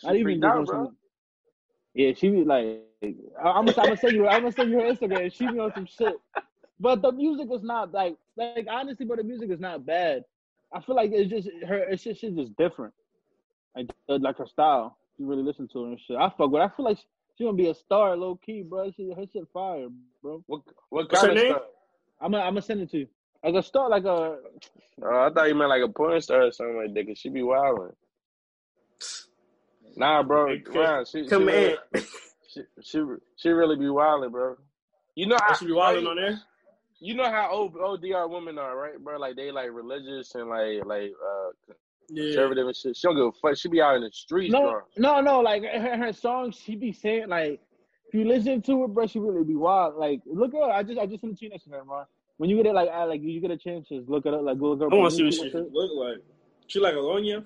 [0.00, 0.92] she Not even freaked just out, bro.
[1.94, 4.70] Some- Yeah, she be like, I- I'm gonna, I'm gonna send you, I'm gonna send
[4.70, 5.32] you her Instagram.
[5.32, 6.14] She be on some shit,
[6.80, 10.24] but the music was not like, like honestly, but the music is not bad.
[10.72, 12.92] I feel like it's just her, it's just she's just different,
[13.76, 14.96] like uh, like her style.
[15.18, 16.16] You really listen to her and shit.
[16.16, 16.60] I fuck with.
[16.60, 16.62] her.
[16.72, 16.98] I feel like
[17.38, 18.90] she gonna be a star, low key, bro.
[18.96, 19.86] She, her shit fire,
[20.22, 20.42] bro.
[20.46, 21.52] What what What's kind her of name?
[21.52, 21.62] stuff?
[22.20, 23.08] I'm gonna, I'm gonna send it to you.
[23.44, 24.38] Like a star, like a.
[25.02, 27.06] Oh, I thought you meant like a porn star or something like that.
[27.06, 27.92] Cause she be wilding.
[29.96, 30.58] Nah, bro.
[30.64, 32.02] Come- Nah, she, Come she, really, in.
[32.52, 33.02] she, she
[33.36, 34.56] she really be wilding, bro.
[35.14, 36.10] You know I how should be wilding right?
[36.10, 36.40] on there.
[37.00, 39.18] You know how old ODR women are, right, bro?
[39.18, 41.74] Like they like religious and like like uh
[42.08, 42.24] Yeah.
[42.24, 42.96] conservative and shit.
[42.96, 43.56] She don't give a fuck.
[43.56, 44.80] She be out in the streets, No, bro.
[44.96, 45.40] no, no.
[45.40, 47.60] Like her, her songs, she be saying like,
[48.08, 49.96] if you listen to it, bro, she really be wild.
[49.96, 50.70] Like, look at her.
[50.70, 52.04] I just, I just sent it to you next time, bro.
[52.36, 54.42] When you get it, like, I, like you get a chance, just look at it,
[54.42, 54.92] like, go look her.
[54.92, 56.18] I want to see what she and look like.
[56.66, 57.44] She like Alonia?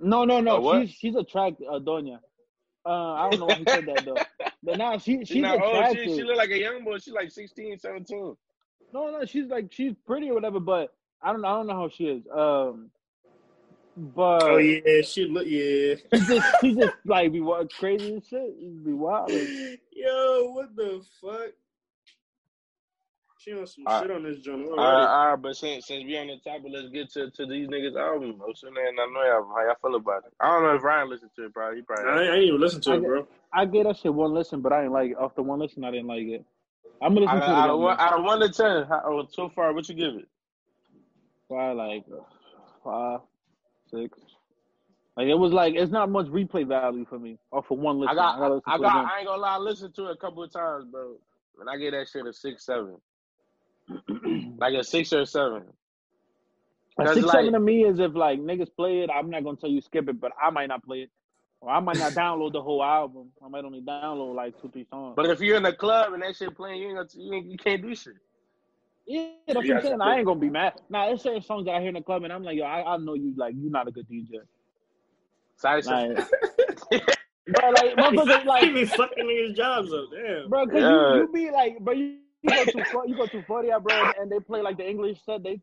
[0.00, 0.60] No, no, no.
[0.60, 0.82] what?
[0.82, 2.18] she's she's attractive, uh, Donya.
[2.86, 4.16] Uh, I don't know why he said that though.
[4.62, 5.74] But now she She she's not old.
[5.74, 6.04] attractive.
[6.04, 6.98] She, she look like a young boy.
[6.98, 8.36] She like 16, 17.
[8.94, 10.58] No, no, she's like she's pretty or whatever.
[10.58, 12.22] But I don't, I don't know how she is.
[12.34, 12.90] Um,
[13.96, 15.96] but Oh yeah, she look yeah.
[16.14, 18.54] she just she just like be wild, crazy and shit.
[18.58, 19.30] She be wild.
[19.92, 21.52] Yo, what the fuck?
[23.44, 25.04] She on some Uh, shit on this joint All already.
[25.04, 27.68] right, all right, but since since we on the topic, let's get to, to these
[27.68, 28.40] niggas album.
[28.40, 29.50] Ozuna and I know album.
[29.54, 30.32] How y'all feel about it?
[30.40, 31.52] I don't know if Ryan listened to it.
[31.52, 32.10] Probably, he probably.
[32.10, 33.28] I, ain't- I ain't even listen to I it, get- bro.
[33.52, 35.18] I gave that shit one listen, but I didn't like it.
[35.18, 36.44] Off the one listen, I didn't like it.
[37.02, 39.02] I'm gonna listen Out, to it out, of one, out of one to ten, how,
[39.04, 40.28] oh, so far, what you give it?
[41.48, 42.04] Probably like
[42.82, 43.20] five,
[43.90, 44.18] six.
[45.16, 47.38] Like it was like it's not much replay value for me.
[47.52, 49.12] Off of one listen, I got, gotta listen I got.
[49.12, 51.16] I ain't gonna lie, I listened to it a couple of times, bro,
[51.60, 52.96] and I gave that shit a six, seven,
[54.58, 55.62] like a six or a seven.
[56.98, 59.44] A Cause six like- seven to me is if like niggas play it, I'm not
[59.44, 61.10] gonna tell you skip it, but I might not play it,
[61.60, 63.28] or I might not download the whole album.
[63.44, 65.14] I might only download like two, three songs.
[65.16, 67.46] But if you're in the club and that shit playing, you ain't, gonna, you, ain't,
[67.50, 68.14] you can't do shit.
[69.06, 70.00] yeah, that's what I'm saying.
[70.00, 70.74] I ain't gonna be mad.
[70.88, 72.94] Now, there's certain songs that I hear in the club, and I'm like, yo, I,
[72.94, 74.38] I know you like you're not a good DJ.
[75.56, 76.16] Side Like,
[76.92, 77.02] shit.
[77.48, 80.04] bro, like motherfuckers he like, be fucking niggas' jobs up.
[80.12, 80.48] Damn.
[80.48, 81.14] bro, cause Yeah.
[81.14, 84.10] you, you be like, bro, you, you go to Fo- you go to forty, bro,
[84.20, 85.60] and they play like the English said They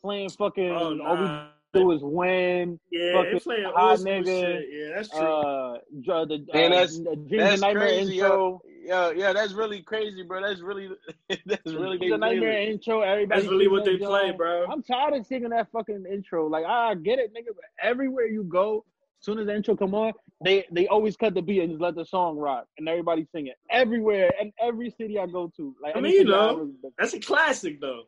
[0.00, 0.70] playing fucking.
[0.70, 2.78] Oh, All we do is win.
[2.90, 4.68] Yeah, fucking they playing hot old nigga, shit.
[4.72, 5.18] Yeah, that's true.
[5.20, 8.28] uh, dr- the, Man, uh, that's- the That's and Nightmare crazy, intro.
[8.28, 8.62] yo.
[8.86, 10.42] yo, yeah, that's really crazy, bro.
[10.42, 10.88] That's really,
[11.46, 12.72] that's really It's a nightmare music.
[12.74, 13.00] intro.
[13.02, 13.40] Everybody.
[13.40, 14.66] That's really what singing they that play, bro.
[14.66, 16.48] I'm tired of singing that fucking intro.
[16.48, 17.54] Like I get it, nigga.
[17.54, 18.84] But everywhere you go,
[19.20, 21.82] as soon as the intro come on, they they always cut the beat and just
[21.82, 25.74] let the song rock, and everybody sing it everywhere and every city I go to.
[25.82, 26.66] Like I mean, you know, ever
[26.98, 28.04] That's a classic though.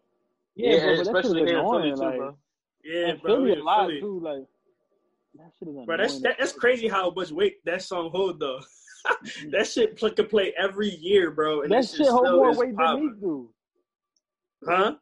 [0.57, 2.12] yeah, Yeah, bro, but especially shit is here in Philly annoying.
[2.12, 2.37] too, bro.
[2.85, 3.35] Yeah, bro.
[3.37, 4.01] Philly yeah, a lot Philly.
[4.01, 4.21] too.
[4.21, 4.45] Like
[5.35, 5.75] that shit is.
[5.85, 8.61] Bro, that's that, that's crazy how much weight that song hold though.
[9.51, 11.62] that shit pl- could play every year, bro.
[11.62, 13.05] And That shit hold more is weight than popping.
[13.07, 13.51] Meek do.
[14.64, 14.77] Huh?
[14.77, 14.99] That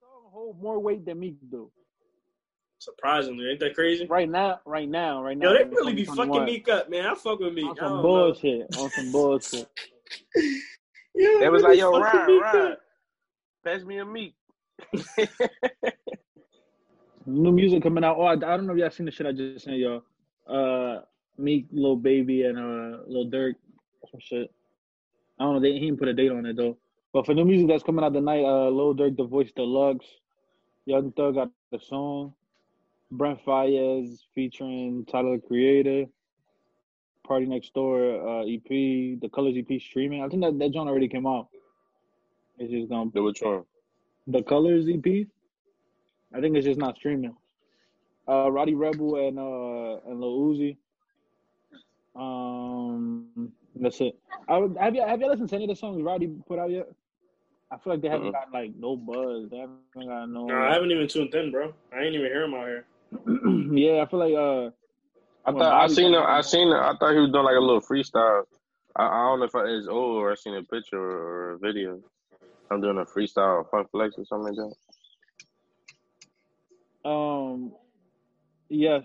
[0.00, 1.70] song hold more weight than Meek do.
[2.78, 4.06] Surprisingly, ain't that crazy?
[4.06, 5.52] Right now, right now, right now.
[5.52, 6.44] Yo, they really be fucking 2021.
[6.44, 7.06] Meek up, man.
[7.06, 7.64] I fuck with Meek.
[7.64, 8.66] on some don't bullshit.
[8.76, 9.68] On some bullshit.
[11.18, 11.22] Know.
[11.22, 12.78] Yeah, They was like, yo, fucking Ryan, Meek Ryan, up.
[13.64, 14.34] pass me a meat.
[17.24, 18.16] New music coming out.
[18.18, 20.02] Oh, I, I don't know if y'all seen the shit I just sent y'all.
[20.46, 21.00] Uh,
[21.38, 23.54] Meek, Lil Baby, and uh, Lil Durk,
[24.10, 24.50] some shit.
[25.40, 25.60] I don't know.
[25.60, 26.76] They he didn't put a date on it though.
[27.12, 30.06] But for new music that's coming out tonight, uh, Lil Durk, The Voice Deluxe,
[30.84, 32.34] Young Thug got the song,
[33.10, 36.06] Brent Faiyaz featuring Tyler the Creator,
[37.28, 40.22] PartyNextDoor uh, EP, The Colors EP streaming.
[40.22, 41.48] I think that that joint already came out.
[42.58, 43.64] It's just gonna The which one?
[44.26, 45.26] the Colors EP.
[46.34, 47.34] I think it's just not streaming.
[48.28, 50.76] Uh, Roddy Rebel and uh and Lil Uzi.
[52.16, 54.18] Um, that's it.
[54.48, 56.70] I would, have you have you listened to any of the songs Roddy put out
[56.70, 56.88] yet?
[57.70, 58.32] I feel like they haven't Mm-mm.
[58.32, 59.48] gotten like no buzz.
[59.50, 60.46] They haven't got no.
[60.46, 61.72] No, I haven't even tuned in, bro.
[61.92, 62.86] I ain't even hear him out here.
[63.72, 64.70] yeah, I feel like uh.
[65.48, 66.22] I thought I seen him.
[66.26, 66.68] I seen.
[66.68, 68.42] Him, I thought he was doing like a little freestyle.
[68.96, 71.58] I, I don't know if I, it's old or I seen a picture or a
[71.58, 72.00] video.
[72.70, 74.74] I'm doing a freestyle funk flex or something like
[77.04, 77.08] that.
[77.08, 77.72] Um,
[78.68, 79.04] yes.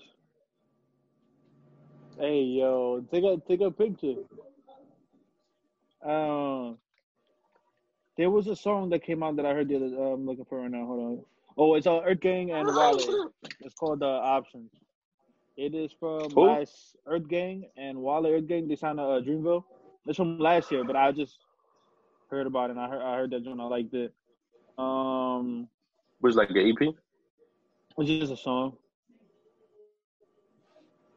[2.20, 4.16] Hey yo, take a take a picture.
[6.04, 6.78] Um,
[8.18, 9.86] there was a song that came out that I heard the other.
[9.86, 10.86] Uh, I'm looking for right now.
[10.86, 11.26] Hold on.
[11.58, 13.30] Oh, it's uh, Earth Gang and Wale.
[13.60, 14.72] It's called uh, Options.
[15.58, 16.48] It is from Who?
[16.48, 18.68] last Earth Gang and Wale Earth Gang.
[18.68, 19.64] They signed to uh, Dreamville.
[20.08, 21.38] It's from last year, but I just
[22.30, 22.78] heard about it.
[22.78, 23.60] and I heard I heard that joint.
[23.60, 24.14] I liked it.
[24.78, 25.68] Um,
[26.22, 26.94] Was like an EP.
[27.98, 28.78] it's just a song.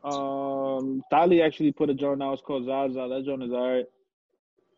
[0.02, 2.34] Um, Dolly actually put a joint out.
[2.34, 3.08] It's called Zaza.
[3.08, 3.86] That joint is alright.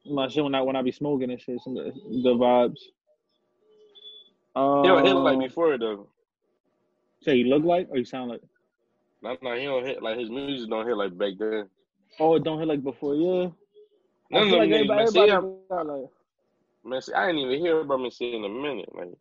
[0.09, 1.92] My shit when I when I be smoking and shit, some good
[2.38, 2.79] vibes.
[4.57, 6.09] Um, He don't hit like before though.
[7.21, 8.40] Say you look like or you sound like?
[9.23, 11.69] No, no, he don't hit like his music don't hit like back then.
[12.19, 13.14] Oh, it don't hit like before.
[13.14, 13.49] Yeah.
[14.33, 15.07] I of like everybody, man.
[15.09, 16.11] See, everybody got like
[16.85, 18.88] man, see, I didn't even hear about me in a minute.
[18.95, 19.12] Like,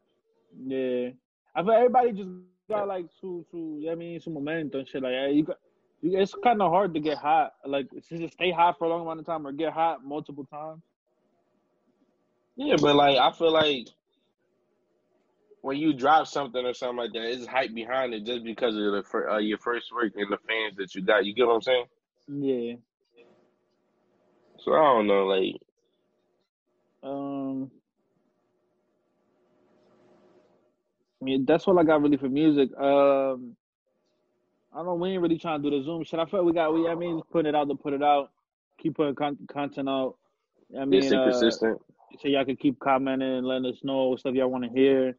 [0.65, 1.09] yeah.
[1.55, 2.29] I feel everybody just
[2.69, 5.33] got like to to I mean some momentum and shit like that.
[5.33, 5.57] You got.
[6.01, 9.01] It's kind of hard to get hot, like to just stay hot for a long
[9.01, 10.81] amount of time or get hot multiple times.
[12.55, 13.87] yeah, but like I feel like
[15.65, 18.81] when you drop something or something like that, it's hype behind it just because of
[18.81, 21.25] the uh, your first work and the fans that you got.
[21.25, 21.85] You get what I'm saying?
[22.27, 22.75] Yeah.
[24.63, 25.55] So I don't know, like
[27.01, 27.71] Um,
[31.19, 32.69] I mean, that's all I got really for music.
[32.77, 33.55] Um,
[34.71, 34.93] I don't know.
[34.93, 36.19] We ain't really trying to do the Zoom shit.
[36.19, 36.75] I feel like we got.
[36.75, 38.29] We I mean, just putting it out to put it out.
[38.77, 40.17] Keep putting con- content out.
[40.79, 41.81] I mean, uh, persistent.
[42.21, 45.17] so y'all can keep commenting and letting us know what stuff y'all want to hear.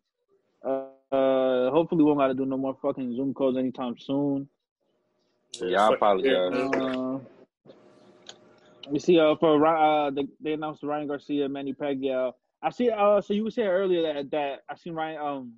[1.13, 4.49] Uh, hopefully we won't got to do no more fucking Zoom calls anytime soon.
[5.61, 6.53] Yeah, I apologize.
[6.53, 7.19] Uh,
[8.91, 12.33] we see uh for Ry- uh they, they announced Ryan Garcia, Manny Pacquiao.
[12.63, 15.53] I see uh so you were saying earlier that that I seen Ryan um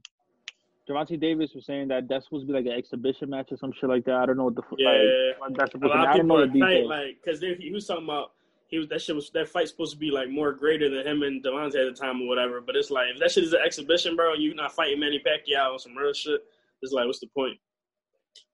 [0.89, 3.73] Gervonta Davis was saying that that's supposed to be like an exhibition match or some
[3.73, 4.15] shit like that.
[4.17, 4.89] I don't know what the f- Yeah.
[4.89, 6.05] like what that's A supposed to be.
[6.05, 6.89] lot I of don't know the details.
[6.89, 8.33] like, cause they, he was talking about
[8.69, 11.23] he was that shit was that fight's supposed to be like more greater than him
[11.23, 12.61] and Gervonta at the time or whatever.
[12.61, 15.73] But it's like if that shit is an exhibition, bro, you're not fighting Manny Pacquiao
[15.73, 16.41] on some real shit,
[16.83, 17.59] it's like what's the point?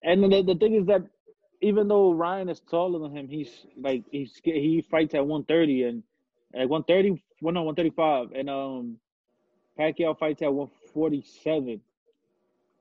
[0.03, 1.03] And the, the thing is that
[1.61, 6.03] even though Ryan is taller than him, he's like he's he fights at 130 and
[6.55, 8.97] at 130, well no 135, and um
[9.79, 11.81] Pacquiao fights at 147.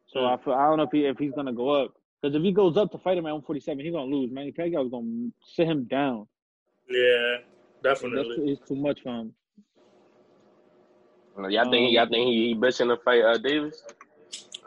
[0.07, 0.25] So Hmm.
[0.25, 2.51] I feel, I don't know if he if he's gonna go up because if he
[2.51, 4.31] goes up to fight him at 147, he's gonna lose.
[4.31, 6.27] Manny Pacquiao's gonna sit him down.
[6.89, 7.37] Yeah,
[7.81, 8.35] definitely.
[8.35, 9.33] too, it's too much for him.
[11.49, 13.83] Y'all think y'all think he, he bitching to fight uh, Davis?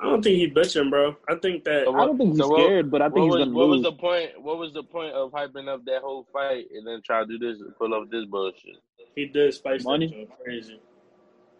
[0.01, 1.17] I don't think he bitching, bro.
[1.29, 3.25] I think that So I don't think he's so what- scared, but I What think
[3.25, 4.31] he's was, gonna what was the point?
[4.43, 7.39] What was the point of hyping up that whole fight and then try to do
[7.39, 8.77] this, pull off this bullshit?
[9.15, 10.09] he did spice Money?
[10.09, 10.81] that joint crazy.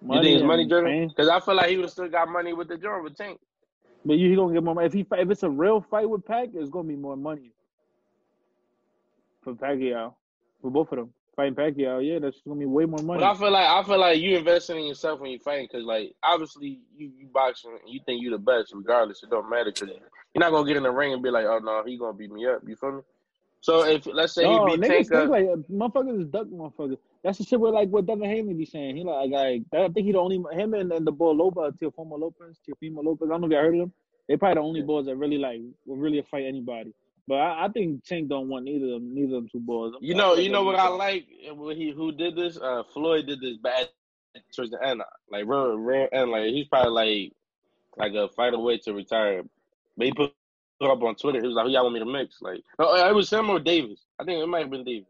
[0.03, 0.91] you think it's money driven?
[0.91, 1.09] fame.
[1.09, 3.39] Because I feel like he would still got money with the joint with Tank.
[4.05, 6.25] But you he gonna get more money if he if it's a real fight with
[6.27, 7.53] Pac, it's gonna be more money
[9.43, 10.15] for Pacquiao
[10.67, 11.97] for both of them fighting Pacquiao.
[11.97, 13.21] Oh, yeah, that's gonna be way more money.
[13.21, 15.85] But I feel like I feel like you investing in yourself when you fighting because
[15.85, 19.23] like obviously you you boxing you think you're the best regardless.
[19.23, 19.91] It don't matter because
[20.35, 22.33] you're not gonna get in the ring and be like, oh no, he gonna beat
[22.33, 22.63] me up.
[22.67, 23.03] You feel me?
[23.61, 26.99] So if let's say no, he beat niggas Tank like uh, motherfuckers is duck motherfuckers.
[27.23, 28.97] That's the shit where like what Devin Haney be saying.
[28.97, 32.19] He like like I think he the only him and, and the boy Lopa, Teofimo
[32.19, 33.29] Lopez, Teofimo Lopez.
[33.29, 33.93] I don't know if y'all heard of them.
[34.29, 36.93] They probably the only boys that really like will really fight anybody.
[37.29, 39.93] But I, I think Tank don't want neither of them, neither of them two boys.
[40.01, 41.27] you know, you know what I like.
[41.53, 42.57] What he who did this?
[42.57, 43.89] Uh, Floyd did this bad
[44.55, 46.31] towards the end, like real, real end.
[46.31, 47.33] Like he's probably like
[47.97, 49.43] like a fight away to retire.
[49.97, 50.33] But he put
[50.81, 51.41] put up on Twitter.
[51.41, 53.59] He was like, "Who y'all want me to mix?" Like, no, it was him or
[53.59, 54.01] Davis.
[54.21, 55.09] I think it might have been Davis.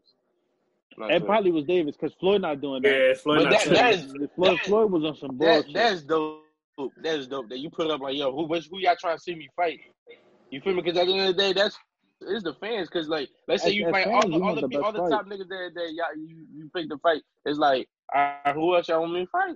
[0.97, 1.27] Not It sure.
[1.27, 2.89] probably was Davis because Floyd not doing that.
[2.89, 3.99] Yeah, Floyd But not that- saying that it.
[4.23, 5.73] is- Floyd, that- Floyd was on some That, bullshit.
[5.75, 6.41] that's dope.
[7.03, 7.49] That's dope.
[7.49, 9.79] That you put up like, yo, who which, who y'all trying to see me fight?
[10.49, 10.81] You feel me?
[10.81, 11.77] Because at the end of the day, that's
[12.21, 12.89] it's the fans.
[12.89, 14.77] Because like, let's say As- you as fight fans, all the we all the, the
[14.77, 15.11] all best the fight.
[15.11, 17.21] top niggas that that y'all you you pick to fight.
[17.45, 19.55] It's like, uh, who else y'all want me to fight?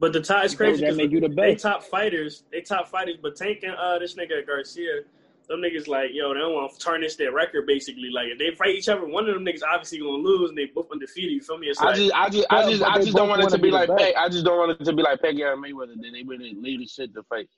[0.00, 1.36] But the tie is crazy that make you the best.
[1.36, 2.44] they top fighters.
[2.50, 5.02] They top fighters, but Tank and uh, this nigga Garcia,
[5.48, 7.66] them niggas like yo, they don't want to tarnish their record.
[7.66, 10.58] Basically, like if they fight each other, one of them niggas obviously gonna lose, and
[10.58, 11.30] they both undefeated.
[11.32, 11.68] You feel me?
[11.68, 13.68] It's I like just I just I just I just don't want it to be
[13.68, 13.98] be like best.
[14.02, 15.94] Peg, I just don't want it to be like Peggy and Mayweather.
[16.00, 17.48] Then they really leave the shit to fight.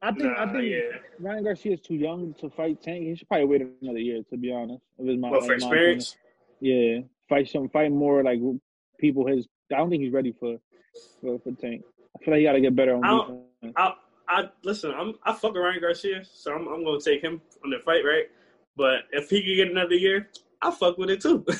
[0.00, 0.98] I think I think yeah.
[1.18, 3.04] Ryan Garcia is too young to fight Tank.
[3.04, 4.82] He should probably wait another year, to be honest.
[4.98, 6.16] If it's my, what for my experience.
[6.60, 7.08] opinion.
[7.30, 8.38] Yeah, fight some, fight more like
[8.98, 9.26] people.
[9.26, 10.58] His, I don't think he's ready for
[11.20, 11.82] for, for Tank.
[12.16, 13.74] I feel like he got to get better on I defense.
[13.76, 13.94] I
[14.28, 14.92] I listen.
[14.96, 18.04] I'm I fuck with Ryan Garcia, so I'm I'm gonna take him on the fight,
[18.04, 18.26] right?
[18.76, 20.28] But if he could get another year,
[20.62, 21.44] I fuck with it too.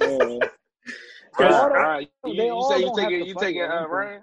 [0.00, 0.38] Yeah.
[1.36, 3.86] Cause all I- You, you say you gonna taking you fight taking uh.
[3.88, 4.22] Ryan?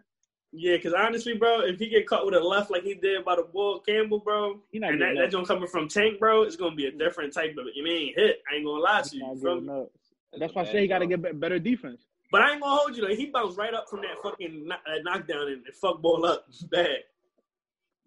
[0.54, 3.38] Yeah, because honestly, bro, if he get caught with a left like he did by
[3.38, 5.32] the Bull Campbell, bro, He not and that, getting that up.
[5.32, 7.66] joint coming from Tank, bro, it's gonna be a different type of.
[7.74, 8.42] You mean hit?
[8.52, 9.22] I ain't gonna lie to you.
[9.24, 9.82] not you feel getting me?
[9.82, 9.92] up.
[10.38, 12.02] That's why I say he got to get better defense.
[12.32, 13.08] But I ain't gonna hold you.
[13.08, 16.46] Like he bounced right up from that fucking uh, knockdown and, and fuck ball up
[16.70, 16.98] bad.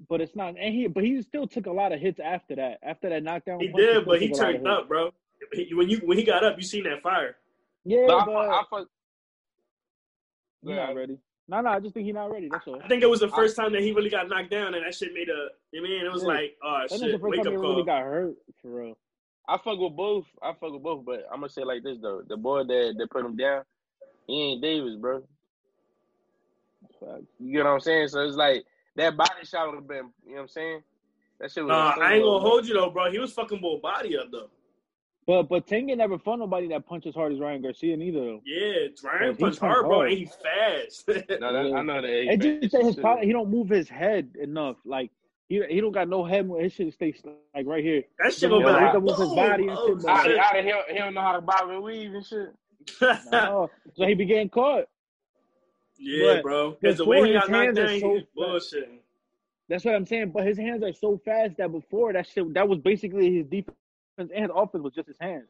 [0.09, 2.79] But it's not, and he, but he still took a lot of hits after that.
[2.83, 4.89] After that knockdown, He punch, did, still but he took a lot of turned up,
[4.89, 5.11] bro.
[5.53, 7.37] He- when you when he got up, you seen that fire.
[7.85, 8.89] Yeah, But I, but I, I fuck.
[10.63, 11.19] he's not ready.
[11.47, 12.49] No, no, I just think he's not ready.
[12.49, 12.81] That's all.
[12.83, 14.95] I think it was the first time that he really got knocked down, and that
[14.95, 15.49] shit made a.
[15.73, 16.29] You mean it was Yeah.
[16.29, 17.71] like, oh That's the shit, first wake time up he call.
[17.71, 18.97] really got hurt for real.
[19.47, 20.25] I fuck with both.
[20.43, 23.11] I fuck with both, but I'm gonna say like this though: the boy that that
[23.11, 23.63] put him down,
[24.27, 25.23] he ain't Davis, bro.
[27.39, 28.09] You get what I'm saying?
[28.09, 28.65] So it's like
[28.97, 30.11] that body shot would have been.
[30.25, 30.83] You know what I'm saying?
[31.41, 31.71] That shit was.
[31.71, 33.11] Nah, I ain't gonna hold you though, bro.
[33.11, 34.49] He was fucking bull body up though.
[35.27, 38.21] But but Tank never fought nobody that punches hard as Ryan Garcia neither.
[38.21, 38.41] though.
[38.45, 40.11] Yeah, Ryan He punched punched hard, bro, hard.
[40.11, 41.09] and he fast.
[41.41, 42.33] No, that, I know that.
[42.33, 44.77] It just say his problem, he don't move his head enough.
[44.85, 45.11] Like
[45.49, 46.51] he he don't got no head.
[46.61, 47.23] His shit stays
[47.55, 48.03] like right here.
[48.19, 50.37] that shit gonna be like, he move his oh, body and Oh, shit, Out of,
[50.39, 52.49] out of here, he don't know how to bob and weave and shit.
[53.33, 54.85] No, so he be getting caught.
[55.99, 56.71] yeah, But bro.
[56.79, 58.87] Because the way he his got knocked hands are down, so was fast.
[59.71, 60.33] That's what I'm saying.
[60.33, 63.77] But his hands are so fast that before that shit, that was basically his defense
[64.19, 65.49] and his offense was just his hands.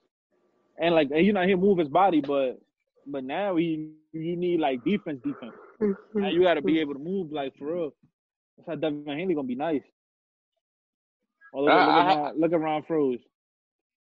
[0.79, 2.59] And like you know, he move his body, but
[3.07, 5.53] but now he you need like defense, defense.
[5.81, 6.21] Mm-hmm.
[6.21, 7.95] Now you got to be able to move like for real.
[8.57, 9.83] That's how Devin Haney gonna be nice.
[11.53, 13.21] Oh, look, I- look, I- around, look around froze.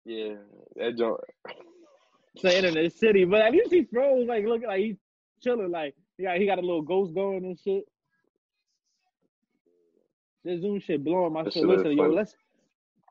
[0.04, 0.34] Yeah,
[0.76, 1.20] that joint.
[2.34, 4.26] It's the internet city, but at least he froze.
[4.28, 4.96] Like look, like he's
[5.42, 5.70] chilling.
[5.70, 7.84] Like he got he got a little ghost going and shit.
[10.44, 11.60] This Zoom shit blowing my That shit.
[11.62, 12.14] shit Listen, yo, funny.
[12.14, 12.34] let's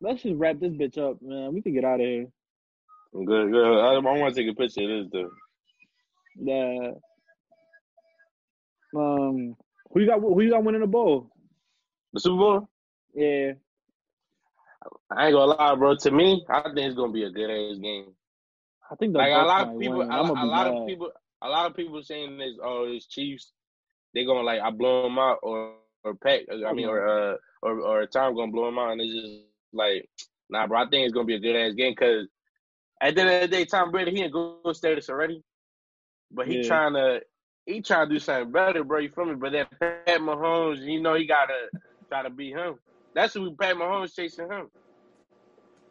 [0.02, 1.54] let's just wrap this bitch up, man.
[1.54, 2.28] We can get out of here.
[3.14, 3.80] Good, good.
[3.80, 5.32] I, I want to take a picture of this though.
[6.36, 6.94] The
[8.98, 9.56] um,
[9.92, 10.20] who you got?
[10.20, 11.32] Who you got winning the bowl?
[12.14, 12.70] The Super Bowl.
[13.14, 13.54] Yeah,
[15.12, 15.96] I ain't gonna lie, bro.
[15.96, 18.14] To me, I think it's gonna be a good ass game.
[18.92, 20.68] I think the Like a lot of people, a, a lot mad.
[20.68, 22.54] of people, a lot of people saying this.
[22.64, 23.54] Oh, it's Chiefs.
[24.14, 26.42] They gonna like I blow them out, or or Pack.
[26.66, 30.10] I mean, or uh, or or Tom gonna blow them out, and it's just like,
[30.50, 30.80] nah, bro.
[30.80, 32.28] I think it's gonna be a good ass game because
[33.02, 35.42] at the end of the day, Tom Brady he in good status already,
[36.32, 36.68] but he Yeah.
[36.68, 37.22] trying to
[37.66, 39.00] he trying to do something better, bro.
[39.00, 39.36] You feel me?
[39.36, 41.70] But then Pat Mahomes, you know, he gotta
[42.10, 42.76] try to beat him.
[43.14, 44.70] That's who Pat Mahomes chasing him.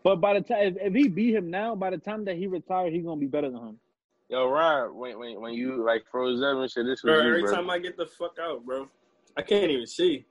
[0.04, 2.46] But by the time if, if he beat him now, by the time that he
[2.46, 3.80] retired, he's gonna be better than him.
[4.28, 7.28] Yo, Ryan, when when when you like froze up and shit, this was Bro, you,
[7.28, 7.52] every bro.
[7.54, 8.88] time I get the fuck out, bro,
[9.36, 10.26] I can't even see.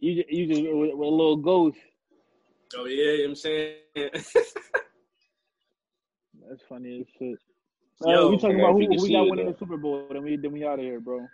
[0.00, 1.78] You ju- you just with, with a little ghost.
[2.76, 3.74] Oh yeah, you know I'm saying.
[3.94, 4.34] That's
[6.68, 7.38] funny as shit.
[8.04, 9.52] Yo, uh, we talking about who, we got winning though.
[9.52, 10.06] the Super Bowl.
[10.10, 11.26] Then we then we out of here, bro.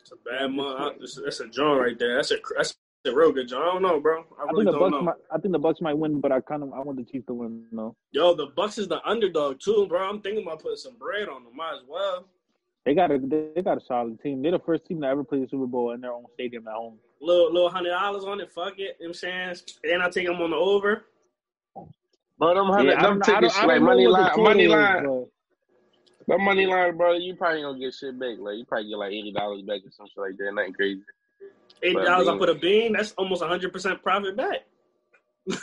[0.00, 0.96] It's a bad month.
[1.00, 2.16] That's, a joint right there.
[2.16, 3.62] That's a that's a real good job.
[3.62, 4.24] I don't know, bro.
[4.38, 5.02] I I think the don't Bucs know.
[5.02, 5.14] might.
[5.30, 7.34] I think the Bucs might win, but I kind of I want the Chiefs to
[7.34, 7.64] win.
[7.72, 7.94] though.
[8.12, 10.08] Yo, the Bucs is the underdog too, bro.
[10.08, 11.54] I'm thinking about putting some bread on them.
[11.54, 12.26] Might as well.
[12.86, 14.40] they got a they got a solid team.
[14.42, 16.74] They're the first team to ever play the Super Bowl in their own stadium at
[16.74, 16.98] home.
[17.20, 18.50] Little little hundred dollars on it.
[18.52, 18.78] Fuck it.
[18.78, 19.54] You know what I'm saying?
[19.84, 21.04] And I take them on the over.
[22.38, 25.28] Bro, them hundred, Yeah, them tickets, like money line, money is, line, but-
[26.28, 27.14] that money line, bro.
[27.14, 28.36] You probably gonna get shit back.
[28.38, 30.52] Like you probably get like eighty dollars back or something like that.
[30.54, 31.00] Nothing crazy.
[31.82, 32.28] Eight But, dollars.
[32.28, 32.92] I put a bean.
[32.92, 34.58] That's almost hundred percent profit back.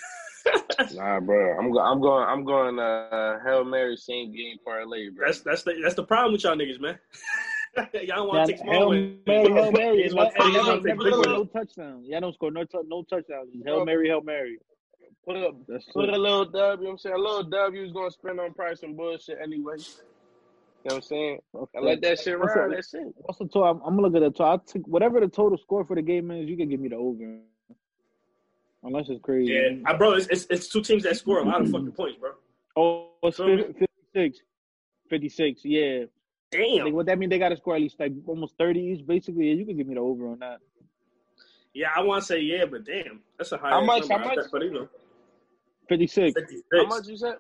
[0.94, 1.58] Nah, bro.
[1.58, 2.24] I'm go- I'm going.
[2.28, 2.78] I'm going.
[2.80, 5.26] Uh, Hail Mary same game parlay, bro.
[5.28, 7.00] That's that's the that's the problem with y'all niggas, man.
[8.04, 9.14] y'all want to take small Hail.
[9.28, 11.26] Mary, Hail Mary, Niggas and wanna never, take- never, wanna take never big score wins.
[11.28, 12.02] no touchdown.
[12.06, 13.50] Yeah, don't score no tou- no touchdowns.
[13.66, 14.58] Hail Mary, Hail Mary.
[15.26, 16.14] Put up, That's put it.
[16.14, 16.54] a little W.
[16.54, 19.38] You know what I'm saying a little W is gonna spend on price and bullshit
[19.42, 19.74] anyway.
[19.78, 21.40] You know what I'm saying?
[21.76, 22.72] I let that shit ride.
[22.72, 23.08] That's it.
[23.18, 23.64] What's the total?
[23.64, 24.54] I'm, I'm gonna look at the total.
[24.54, 26.48] I took whatever the total score for the game is.
[26.48, 27.40] You can give me the over,
[28.84, 29.52] unless it's crazy.
[29.54, 32.20] Yeah, I, bro, it's, it's it's two teams that score a lot of fucking points,
[32.20, 32.32] bro.
[32.78, 33.64] Oh, it's Feel me?
[34.14, 34.40] 56.
[35.10, 36.04] 56, yeah.
[36.52, 36.86] Damn.
[36.86, 37.30] Like, what that mean?
[37.30, 39.06] They got to score at least like almost 30 each.
[39.06, 40.60] Basically, yeah, you can give me the over on that.
[41.74, 43.72] Yeah, I want to say yeah, but damn, that's a high.
[43.72, 44.30] How much- Number.
[44.30, 44.46] how much?
[44.52, 44.88] But you
[45.90, 46.34] 56.
[46.34, 46.64] 56.
[46.74, 47.36] How much you said?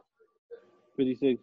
[0.97, 1.41] 56.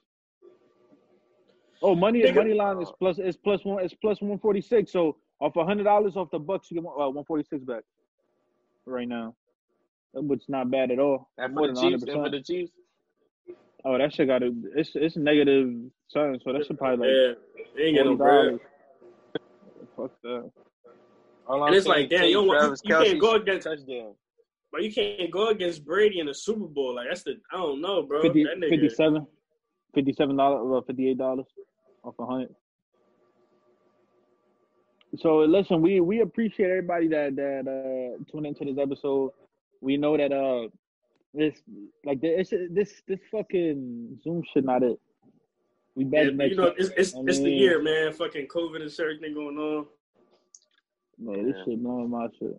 [1.83, 2.37] Oh, money Nigga.
[2.37, 4.93] money line is plus it's plus one it's plus 146.
[4.93, 7.83] So off a hundred dollars off the bucks, you get uh, 146 back
[8.87, 9.35] right now,
[10.15, 11.29] which is not bad at all.
[11.39, 12.71] And More for the than Chiefs, and for the Chiefs.
[13.85, 15.71] Oh, that shit got a it's it's negative
[16.09, 16.41] something.
[16.45, 17.39] So that should probably like
[17.77, 18.45] yeah, ain't get no bread.
[18.45, 18.61] dollars.
[19.97, 20.51] Fuck that.
[21.49, 23.35] All And I'm it's like, is damn, take you don't want- Travis you can't go
[23.35, 24.15] against- touchdown.
[24.71, 26.95] But you can't go against Brady in the Super Bowl.
[26.95, 28.23] Like that's the I don't know, bro.
[28.23, 28.71] 50, that nigga.
[28.71, 29.27] 57
[29.95, 31.45] 57 dollars well 58 dollars
[32.05, 32.55] off a hundred
[35.19, 39.31] so listen we we appreciate everybody that that uh tuned into this episode
[39.83, 40.69] we know that uh
[41.35, 41.55] this
[42.05, 44.99] like this this this fucking zoom shit not it
[45.95, 46.75] we back Yeah, next you know, week.
[46.79, 48.13] it's it's, I it's the year, man.
[48.13, 49.87] Fucking COVID and everything going on.
[51.19, 52.59] Man, this shit no my shit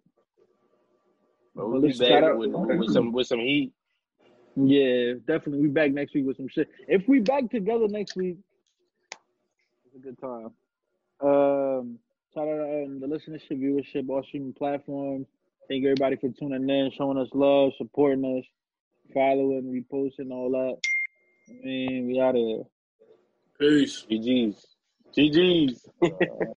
[1.55, 3.73] But Well, we'll be back with, with some with some heat.
[4.55, 5.61] Yeah, definitely.
[5.61, 6.69] We back next week with some shit.
[6.87, 8.37] If we back together next week,
[9.85, 10.51] it's a good time.
[11.21, 11.97] Um,
[12.33, 15.25] shout out um, the listenership, viewership, all streaming platforms.
[15.67, 18.45] Thank everybody for tuning in, showing us love, supporting us,
[19.13, 20.77] following, reposting, all that.
[21.49, 22.63] I mean, we out of here.
[23.59, 24.05] Peace.
[24.09, 24.67] GG's.
[25.17, 25.87] GG's.